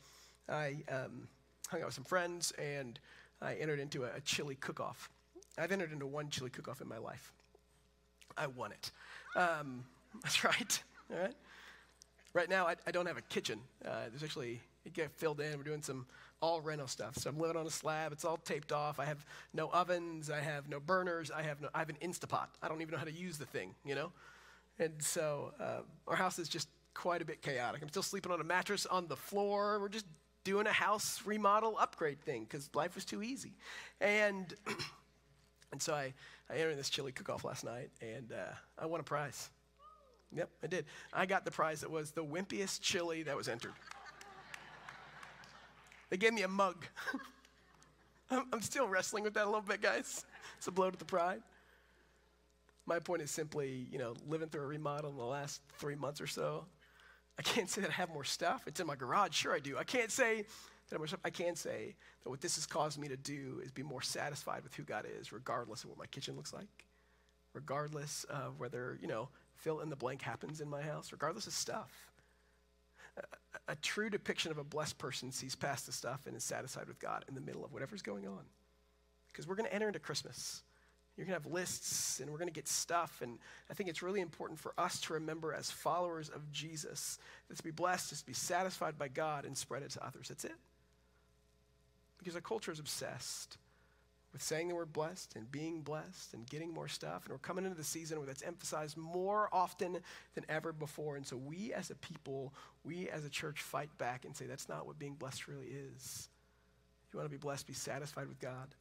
I 0.49 0.85
um, 0.89 1.29
hung 1.69 1.81
out 1.81 1.87
with 1.87 1.95
some 1.95 2.05
friends, 2.05 2.53
and 2.53 2.99
I 3.41 3.55
entered 3.55 3.81
into 3.81 4.05
a, 4.05 4.17
a 4.17 4.21
chili 4.21 4.55
cook-off. 4.55 5.11
I've 5.59 5.73
entered 5.73 5.93
into 5.93 6.07
one 6.07 6.31
chili 6.31 6.51
cook-off 6.51 6.81
in 6.81 6.89
my 6.89 6.99
life. 6.99 7.33
I 8.37 8.47
won 8.47 8.73
it. 8.73 8.91
Um, 9.37 9.85
that's 10.23 10.45
right. 10.45 10.83
All 11.13 11.21
right. 11.21 11.35
Right 12.35 12.49
now, 12.49 12.67
I, 12.67 12.77
I 12.87 12.91
don't 12.91 13.07
have 13.07 13.19
a 13.19 13.23
kitchen. 13.23 13.61
Uh, 13.85 14.09
there's 14.09 14.23
actually, 14.23 14.61
it 14.87 14.95
get 14.95 15.11
filled 15.13 15.41
in. 15.41 15.57
We're 15.59 15.65
doing 15.65 15.83
some 15.83 16.07
all 16.41 16.61
reno 16.61 16.87
stuff. 16.87 17.17
So 17.17 17.29
I'm 17.31 17.39
living 17.39 17.57
on 17.57 17.67
a 17.67 17.71
slab. 17.71 18.13
It's 18.13 18.25
all 18.25 18.39
taped 18.39 18.73
off. 18.73 18.99
I 18.99 19.05
have 19.05 19.25
no 19.53 19.69
ovens. 19.69 20.31
I 20.31 20.41
have 20.41 20.69
no 20.69 20.81
burners. 20.81 21.31
I 21.31 21.43
have 21.43 21.61
no, 21.61 21.69
I 21.75 21.79
have 21.79 21.91
an 21.91 21.99
Instapot. 22.03 22.47
I 22.63 22.69
don't 22.69 22.81
even 22.81 22.93
know 22.93 22.99
how 22.99 23.05
to 23.05 23.13
use 23.13 23.39
the 23.39 23.45
thing, 23.45 23.75
you 23.85 23.95
know? 23.95 24.13
And 24.79 24.93
so 25.01 25.53
uh, 25.61 25.83
our 26.09 26.17
house 26.17 26.39
is 26.39 26.49
just 26.49 26.69
quite 26.95 27.23
a 27.23 27.25
bit 27.25 27.43
chaotic. 27.43 27.83
I'm 27.83 27.89
still 27.89 28.03
sleeping 28.03 28.33
on 28.33 28.41
a 28.41 28.45
mattress 28.45 28.87
on 28.87 29.07
the 29.07 29.17
floor. 29.17 29.79
We're 29.79 29.89
just 29.89 30.07
doing 30.45 30.67
a 30.67 30.73
house 30.73 31.21
remodel 31.25 31.77
upgrade 31.79 32.21
thing 32.21 32.45
because 32.45 32.69
life 32.75 32.95
was 32.95 33.05
too 33.05 33.23
easy. 33.23 33.53
And, 34.01 34.53
and 35.73 35.81
so 35.81 35.95
I, 35.95 36.13
I 36.51 36.57
entered 36.57 36.79
this 36.79 36.91
chili 36.91 37.13
cook-off 37.13 37.45
last 37.45 37.65
night, 37.65 37.91
and 38.01 38.31
uh, 38.33 38.53
I 38.79 38.87
won 38.87 39.01
a 39.01 39.05
prize. 39.05 39.51
Yep, 40.35 40.51
I 40.63 40.67
did. 40.67 40.85
I 41.13 41.27
got 41.27 41.45
the 41.45 41.51
prize 41.51 41.81
that 41.81 41.91
was 41.91 42.13
the 42.13 42.25
wimpiest 42.25 42.81
chili 42.81 43.23
that 43.25 43.37
was 43.37 43.49
entered. 43.49 43.73
They 46.11 46.17
gave 46.17 46.33
me 46.33 46.43
a 46.43 46.49
mug. 46.49 46.85
I'm, 48.31 48.45
I'm 48.53 48.63
still 48.63 48.87
wrestling 48.87 49.25
with 49.25 49.35
that 49.35 49.45
a 49.45 49.47
little 49.47 49.63
bit, 49.63 49.81
guys. 49.81 50.25
It's 50.59 50.67
a 50.67 50.71
blow 50.71 50.91
to 50.91 50.99
the 50.99 51.05
pride. 51.05 51.43
My 52.87 52.99
point 52.99 53.23
is 53.23 53.31
simply, 53.31 53.87
you 53.91 53.99
know, 53.99 54.15
living 54.29 54.49
through 54.49 54.63
a 54.63 54.67
remodel 54.67 55.11
in 55.11 55.17
the 55.17 55.25
last 55.25 55.61
three 55.79 55.95
months 55.95 56.21
or 56.21 56.27
so. 56.27 56.65
I 57.39 57.43
can't 57.43 57.69
say 57.69 57.81
that 57.81 57.91
I 57.91 57.95
have 57.95 58.11
more 58.11 58.25
stuff. 58.25 58.65
It's 58.67 58.81
in 58.81 58.87
my 58.87 58.97
garage. 58.97 59.35
Sure, 59.35 59.55
I 59.55 59.59
do. 59.59 59.79
I 59.79 59.85
can't 59.85 60.11
say 60.11 60.45
I 61.25 61.31
can 61.31 61.57
say 61.57 61.95
that 62.23 62.31
what 62.31 62.41
this 62.41 62.57
has 62.57 62.67
caused 62.67 62.99
me 62.99 63.09
to 63.09 63.17
do 63.17 63.61
is 63.65 63.71
be 63.71 63.83
more 63.83 64.03
satisfied 64.03 64.63
with 64.63 64.75
who 64.75 64.83
God 64.83 65.07
is, 65.21 65.33
regardless 65.33 65.85
of 65.85 65.91
what 65.91 65.99
my 65.99 66.07
kitchen 66.07 66.37
looks 66.37 66.53
like, 66.53 66.87
regardless 67.55 68.25
of 68.25 68.59
whether, 68.59 68.99
you 69.01 69.09
know, 69.09 69.29
fill 69.57 69.81
in 69.81 69.91
the 69.91 69.97
blank 69.97 70.23
happens 70.23 70.61
in 70.61 70.69
my 70.69 70.83
house, 70.83 71.13
regardless 71.13 71.47
of 71.47 71.53
stuff. 71.53 72.11
A, 73.17 73.73
a 73.73 73.77
true 73.77 74.11
depiction 74.11 74.51
of 74.51 74.59
a 74.59 74.65
blessed 74.65 74.99
person 74.99 75.31
sees 75.31 75.55
past 75.55 75.87
the 75.87 75.93
stuff 75.93 76.27
and 76.27 76.37
is 76.37 76.45
satisfied 76.45 76.89
with 76.89 76.99
God 76.99 77.25
in 77.29 77.35
the 77.35 77.41
middle 77.41 77.65
of 77.65 77.73
whatever's 77.73 78.03
going 78.03 78.27
on. 78.27 78.45
Because 79.29 79.47
we're 79.47 79.55
going 79.55 79.69
to 79.69 79.75
enter 79.75 79.87
into 79.87 79.99
Christmas. 79.99 80.63
You're 81.17 81.27
going 81.27 81.39
to 81.39 81.43
have 81.43 81.53
lists 81.53 82.21
and 82.21 82.31
we're 82.31 82.39
going 82.39 82.49
to 82.49 82.55
get 82.55 82.67
stuff. 82.69 83.21
And 83.23 83.39
I 83.71 83.75
think 83.75 83.91
it's 83.91 84.03
really 84.03 84.21
important 84.21 84.59
for 84.59 84.73
us 84.79 85.01
to 85.03 85.13
remember, 85.13 85.53
as 85.53 85.71
followers 85.71 86.31
of 86.31 86.51
Jesus, 86.53 87.19
that 87.49 87.57
to 87.59 87.63
be 87.63 87.71
blessed 87.71 88.13
is 88.13 88.21
to 88.21 88.27
be 88.27 88.33
satisfied 88.33 88.99
by 88.99 89.09
God 89.09 89.45
and 89.45 89.57
spread 89.57 89.83
it 89.83 89.91
to 89.91 90.07
others. 90.07 90.29
That's 90.29 90.45
it. 90.45 90.55
Because 92.23 92.37
our 92.37 92.41
culture 92.41 92.71
is 92.71 92.79
obsessed 92.79 93.59
with 94.33 94.43
saying 94.43 94.69
that 94.69 94.75
we're 94.75 94.87
blessed 94.87 95.35
and 95.37 95.51
being 95.51 95.83
blessed 95.83 96.33
and 96.33 96.49
getting 96.49 96.73
more 96.73 96.89
stuff. 96.89 97.25
And 97.25 97.33
we're 97.33 97.39
coming 97.39 97.65
into 97.65 97.77
the 97.77 97.85
season 97.85 98.19
where 98.19 98.27
that's 98.27 98.43
emphasized 98.43 98.97
more 98.97 99.49
often 99.53 99.99
than 100.35 100.45
ever 100.49 100.73
before. 100.73 101.17
And 101.17 101.27
so 101.27 101.37
we 101.37 101.73
as 101.75 101.91
a 101.91 101.95
people, 101.97 102.55
we 102.85 103.09
as 103.11 103.25
a 103.25 103.31
church 103.31 103.61
fight 103.61 103.91
back 103.99 104.25
and 104.25 104.35
say 104.35 104.47
that's 104.47 104.69
not 104.69 104.87
what 104.87 104.99
being 104.99 105.15
blessed 105.15 105.49
really 105.49 105.67
is. 105.67 106.29
If 107.07 107.13
you 107.13 107.19
want 107.19 107.31
to 107.31 107.37
be 107.37 107.41
blessed, 107.41 107.67
be 107.67 107.75
satisfied 107.75 108.29
with 108.29 108.41
God. 108.41 108.75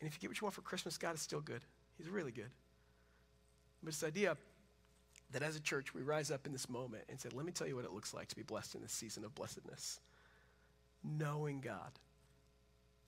And 0.00 0.08
if 0.08 0.14
you 0.14 0.20
get 0.20 0.30
what 0.30 0.40
you 0.40 0.44
want 0.46 0.54
for 0.54 0.62
Christmas, 0.62 0.96
God 0.96 1.14
is 1.14 1.20
still 1.20 1.42
good. 1.42 1.60
He's 1.98 2.08
really 2.08 2.32
good. 2.32 2.50
But 3.82 3.92
this 3.92 4.02
idea 4.02 4.38
that 5.32 5.42
as 5.42 5.54
a 5.54 5.60
church, 5.60 5.94
we 5.94 6.00
rise 6.00 6.30
up 6.30 6.46
in 6.46 6.52
this 6.52 6.68
moment 6.68 7.04
and 7.10 7.20
say, 7.20 7.28
let 7.34 7.44
me 7.44 7.52
tell 7.52 7.66
you 7.66 7.76
what 7.76 7.84
it 7.84 7.92
looks 7.92 8.14
like 8.14 8.28
to 8.28 8.36
be 8.36 8.42
blessed 8.42 8.74
in 8.74 8.80
this 8.80 8.92
season 8.92 9.24
of 9.24 9.34
blessedness. 9.34 10.00
Knowing 11.04 11.60
God 11.60 11.92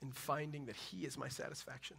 and 0.03 0.15
finding 0.15 0.67
that 0.67 0.77
He 0.77 1.05
is 1.05 1.17
my 1.17 1.29
satisfaction. 1.29 1.97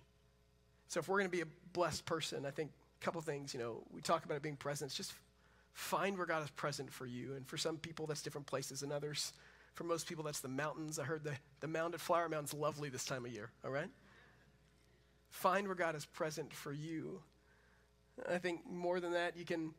So 0.88 1.00
if 1.00 1.08
we're 1.08 1.18
going 1.18 1.32
to 1.32 1.36
be 1.36 1.42
a 1.42 1.48
blessed 1.74 2.06
person, 2.06 2.46
I 2.46 2.52
think 2.52 2.72
a 3.02 3.06
couple 3.06 3.22
things, 3.22 3.54
you 3.54 3.60
know, 3.60 3.84
we 3.92 4.02
talk 4.02 4.26
about 4.26 4.36
it 4.36 4.44
being 4.44 4.56
present. 4.56 4.90
It's 4.90 4.98
just 4.98 5.14
find 5.74 6.18
where 6.18 6.28
God 6.28 6.44
is 6.44 6.50
present 6.52 6.92
for 6.92 7.06
you. 7.06 7.34
And 7.36 7.48
for 7.48 7.58
some 7.58 7.78
people, 7.78 8.06
that's 8.06 8.22
different 8.22 8.46
places 8.48 8.82
than 8.82 8.92
others. 8.92 9.34
For 9.74 9.84
most 9.84 10.08
people, 10.08 10.24
that's 10.24 10.42
the 10.42 10.48
mountains. 10.48 11.00
I 11.00 11.04
heard 11.04 11.24
the, 11.24 11.34
the 11.62 11.68
mound 11.68 11.96
at 11.96 12.00
Flower 12.00 12.30
Mound's 12.30 12.54
lovely 12.54 12.90
this 12.90 13.06
time 13.06 13.26
of 13.26 13.32
year, 13.32 13.50
all 13.66 13.72
right? 13.72 13.90
Find 15.32 15.68
where 15.68 15.76
God 15.76 15.96
is 15.96 16.06
present 16.06 16.54
for 16.54 16.72
you. 16.72 17.22
I 18.30 18.38
think 18.38 18.70
more 18.70 19.00
than 19.00 19.14
that, 19.14 19.36
you 19.36 19.46
can 19.46 19.74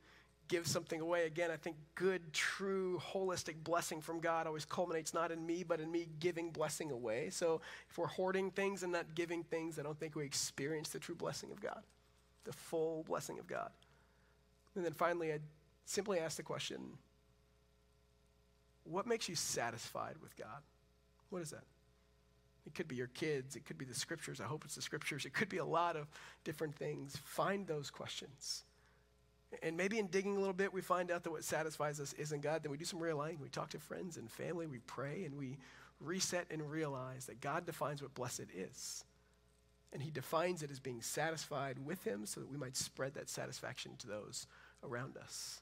give 0.48 0.66
something 0.66 1.00
away. 1.00 1.26
Again, 1.26 1.50
I 1.50 1.56
think 1.56 1.76
good, 1.94 2.32
true, 2.32 3.00
holistic 3.12 3.62
blessing 3.62 4.00
from 4.00 4.20
God 4.20 4.46
always 4.46 4.64
culminates 4.64 5.14
not 5.14 5.30
in 5.30 5.44
me, 5.44 5.62
but 5.62 5.80
in 5.80 5.90
me 5.90 6.08
giving 6.20 6.50
blessing 6.50 6.90
away. 6.90 7.30
So 7.30 7.60
if 7.90 7.98
we're 7.98 8.06
hoarding 8.06 8.50
things 8.50 8.82
and 8.82 8.92
not 8.92 9.14
giving 9.14 9.42
things, 9.42 9.78
I 9.78 9.82
don't 9.82 9.98
think 9.98 10.14
we 10.14 10.24
experience 10.24 10.90
the 10.90 10.98
true 10.98 11.14
blessing 11.14 11.50
of 11.50 11.60
God, 11.60 11.82
the 12.44 12.52
full 12.52 13.04
blessing 13.04 13.38
of 13.38 13.46
God. 13.46 13.70
And 14.74 14.84
then 14.84 14.92
finally, 14.92 15.32
I 15.32 15.38
simply 15.86 16.18
ask 16.18 16.36
the 16.36 16.42
question 16.42 16.80
what 18.84 19.06
makes 19.06 19.30
you 19.30 19.34
satisfied 19.34 20.16
with 20.22 20.36
God? 20.36 20.62
What 21.30 21.40
is 21.40 21.50
that? 21.50 21.64
It 22.66 22.74
could 22.74 22.88
be 22.88 22.96
your 22.96 23.08
kids, 23.08 23.56
it 23.56 23.64
could 23.64 23.78
be 23.78 23.84
the 23.84 23.94
scriptures. 23.94 24.40
I 24.40 24.44
hope 24.44 24.64
it's 24.64 24.74
the 24.74 24.82
scriptures. 24.82 25.24
It 25.24 25.32
could 25.32 25.48
be 25.48 25.58
a 25.58 25.64
lot 25.64 25.96
of 25.96 26.06
different 26.44 26.74
things. 26.74 27.16
Find 27.24 27.66
those 27.66 27.90
questions. 27.90 28.64
And 29.62 29.76
maybe 29.76 29.98
in 29.98 30.06
digging 30.08 30.36
a 30.36 30.38
little 30.38 30.54
bit, 30.54 30.72
we 30.72 30.80
find 30.80 31.10
out 31.10 31.24
that 31.24 31.30
what 31.30 31.44
satisfies 31.44 32.00
us 32.00 32.12
isn't 32.14 32.42
God. 32.42 32.62
Then 32.62 32.70
we 32.70 32.78
do 32.78 32.84
some 32.84 33.00
realigning. 33.00 33.40
We 33.40 33.48
talk 33.48 33.70
to 33.70 33.78
friends 33.78 34.16
and 34.16 34.30
family, 34.30 34.66
we 34.66 34.78
pray, 34.80 35.24
and 35.24 35.36
we 35.36 35.58
reset 36.00 36.46
and 36.50 36.70
realize 36.70 37.26
that 37.26 37.40
God 37.40 37.66
defines 37.66 38.02
what 38.02 38.14
blessed 38.14 38.46
is. 38.54 39.04
And 39.92 40.02
He 40.02 40.10
defines 40.10 40.62
it 40.62 40.70
as 40.70 40.80
being 40.80 41.02
satisfied 41.02 41.78
with 41.84 42.02
Him 42.04 42.26
so 42.26 42.40
that 42.40 42.50
we 42.50 42.56
might 42.56 42.76
spread 42.76 43.14
that 43.14 43.28
satisfaction 43.28 43.92
to 43.98 44.06
those 44.06 44.46
around 44.82 45.16
us. 45.16 45.60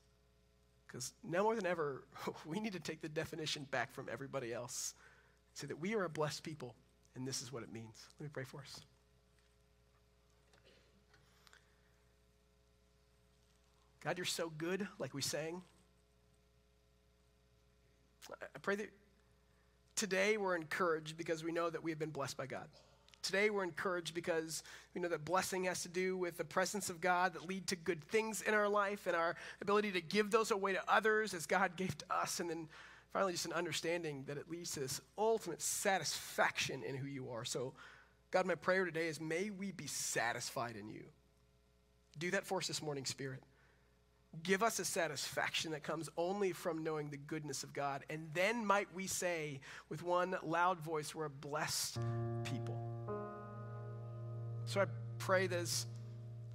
Because 0.87 1.13
now 1.23 1.43
more 1.43 1.57
than 1.57 1.67
ever, 1.67 2.05
we 2.47 2.61
need 2.61 2.73
to 2.73 2.81
take 2.81 3.01
the 3.01 3.09
definition 3.09 3.67
back 3.71 3.93
from 3.93 4.09
everybody 4.11 4.53
else 4.53 4.95
so 5.55 5.67
that 5.67 5.79
we 5.81 5.95
are 5.95 6.05
a 6.05 6.09
blessed 6.09 6.43
people, 6.43 6.75
and 7.15 7.27
this 7.27 7.43
is 7.43 7.53
what 7.53 7.63
it 7.63 7.73
means. 7.73 8.07
Let 8.19 8.25
me 8.25 8.31
pray 8.33 8.45
for 8.45 8.61
us. 8.61 8.81
God, 14.05 14.19
you're 14.19 14.25
so 14.25 14.51
good, 14.59 14.87
like 14.99 15.15
we 15.15 15.23
sang. 15.23 15.63
I 18.31 18.59
pray 18.61 18.75
that 18.77 18.91
today 19.95 20.37
we're 20.37 20.57
encouraged 20.57 21.17
because 21.17 21.45
we 21.45 21.53
know 21.53 21.71
that 21.71 21.83
we 21.83 21.91
have 21.91 21.99
been 21.99 22.11
blessed 22.11 22.37
by 22.37 22.47
God. 22.47 22.67
Today 23.23 23.51
we're 23.51 23.63
encouraged 23.63 24.15
because 24.15 24.65
we 24.95 25.01
know 25.01 25.09
that 25.09 25.25
blessing 25.25 25.65
has 25.65 25.83
to 25.83 25.89
do 25.89 26.17
with 26.17 26.37
the 26.37 26.45
presence 26.45 26.91
of 26.91 27.01
God 27.01 27.35
that 27.35 27.47
lead 27.47 27.69
to 27.69 27.77
good 27.77 28.03
things 28.03 28.43
in 28.43 28.55
our 28.55 28.69
life 28.69 29.07
and 29.07 29.15
our 29.15 29.37
ability 29.61 29.93
to 29.93 30.01
give 30.01 30.33
those 30.33 30.51
away 30.51 30.73
to 30.73 30.83
others 30.89 31.33
as 31.33 31.47
God 31.47 31.77
gave 31.77 31.97
to 31.99 32.05
us. 32.11 32.41
And 32.41 32.51
then 32.51 32.69
finally, 33.13 33.33
just 33.33 33.47
an 33.47 33.53
understanding 33.53 34.25
that 34.27 34.37
it 34.37 34.51
leads 34.51 34.73
to 34.73 34.81
this 34.81 35.01
ultimate 35.17 35.63
satisfaction 35.63 36.83
in 36.83 36.97
who 36.97 37.07
you 37.07 37.31
are. 37.31 37.45
So, 37.45 37.75
God, 38.33 38.47
my 38.47 38.57
prayer 38.57 38.85
today 38.85 39.07
is 39.07 39.21
may 39.21 39.51
we 39.51 39.71
be 39.71 39.87
satisfied 39.87 40.75
in 40.75 40.89
you. 40.89 41.05
Do 42.19 42.33
that 42.33 42.45
for 42.45 42.59
us 42.59 42.67
this 42.67 42.83
morning, 42.83 43.05
Spirit. 43.05 43.41
Give 44.43 44.63
us 44.63 44.79
a 44.79 44.85
satisfaction 44.85 45.73
that 45.73 45.83
comes 45.83 46.09
only 46.17 46.53
from 46.53 46.83
knowing 46.83 47.11
the 47.11 47.19
goodness 47.19 47.63
of 47.63 47.73
God. 47.73 48.05
And 48.09 48.29
then 48.33 48.65
might 48.65 48.93
we 48.95 49.07
say 49.07 49.61
with 49.89 50.03
one 50.03 50.37
loud 50.43 50.81
voice, 50.81 51.15
we're 51.15 51.27
a 51.27 51.31
blessed 51.31 51.99
people. 52.45 52.77
So 54.65 54.81
I 54.81 54.87
pray 55.19 55.47
that 55.49 55.59
as 55.59 55.87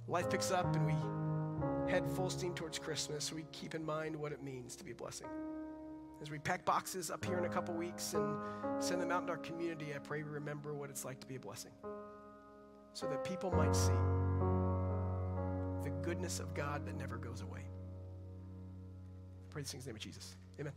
life 0.08 0.28
picks 0.28 0.50
up 0.50 0.74
and 0.74 0.86
we 0.86 1.90
head 1.90 2.10
full 2.10 2.30
steam 2.30 2.52
towards 2.52 2.78
Christmas, 2.78 3.32
we 3.32 3.46
keep 3.52 3.74
in 3.74 3.84
mind 3.84 4.16
what 4.16 4.32
it 4.32 4.42
means 4.42 4.74
to 4.76 4.84
be 4.84 4.90
a 4.90 4.94
blessing. 4.94 5.28
As 6.20 6.30
we 6.30 6.38
pack 6.38 6.64
boxes 6.64 7.10
up 7.10 7.24
here 7.24 7.38
in 7.38 7.44
a 7.44 7.48
couple 7.48 7.74
weeks 7.74 8.14
and 8.14 8.36
send 8.80 9.00
them 9.00 9.12
out 9.12 9.22
in 9.22 9.30
our 9.30 9.36
community, 9.36 9.94
I 9.94 9.98
pray 9.98 10.24
we 10.24 10.30
remember 10.30 10.74
what 10.74 10.90
it's 10.90 11.04
like 11.04 11.20
to 11.20 11.26
be 11.26 11.36
a 11.36 11.40
blessing 11.40 11.70
so 12.92 13.06
that 13.06 13.22
people 13.22 13.52
might 13.52 13.76
see 13.76 13.92
the 15.84 15.90
goodness 16.02 16.40
of 16.40 16.52
God 16.54 16.84
that 16.86 16.98
never 16.98 17.16
goes 17.16 17.42
away. 17.42 17.67
Pray 19.58 19.64
these 19.64 19.72
things 19.72 19.86
in 19.86 19.88
the 19.88 19.90
name 19.90 19.96
of 19.96 20.02
Jesus. 20.02 20.36
Amen. 20.60 20.72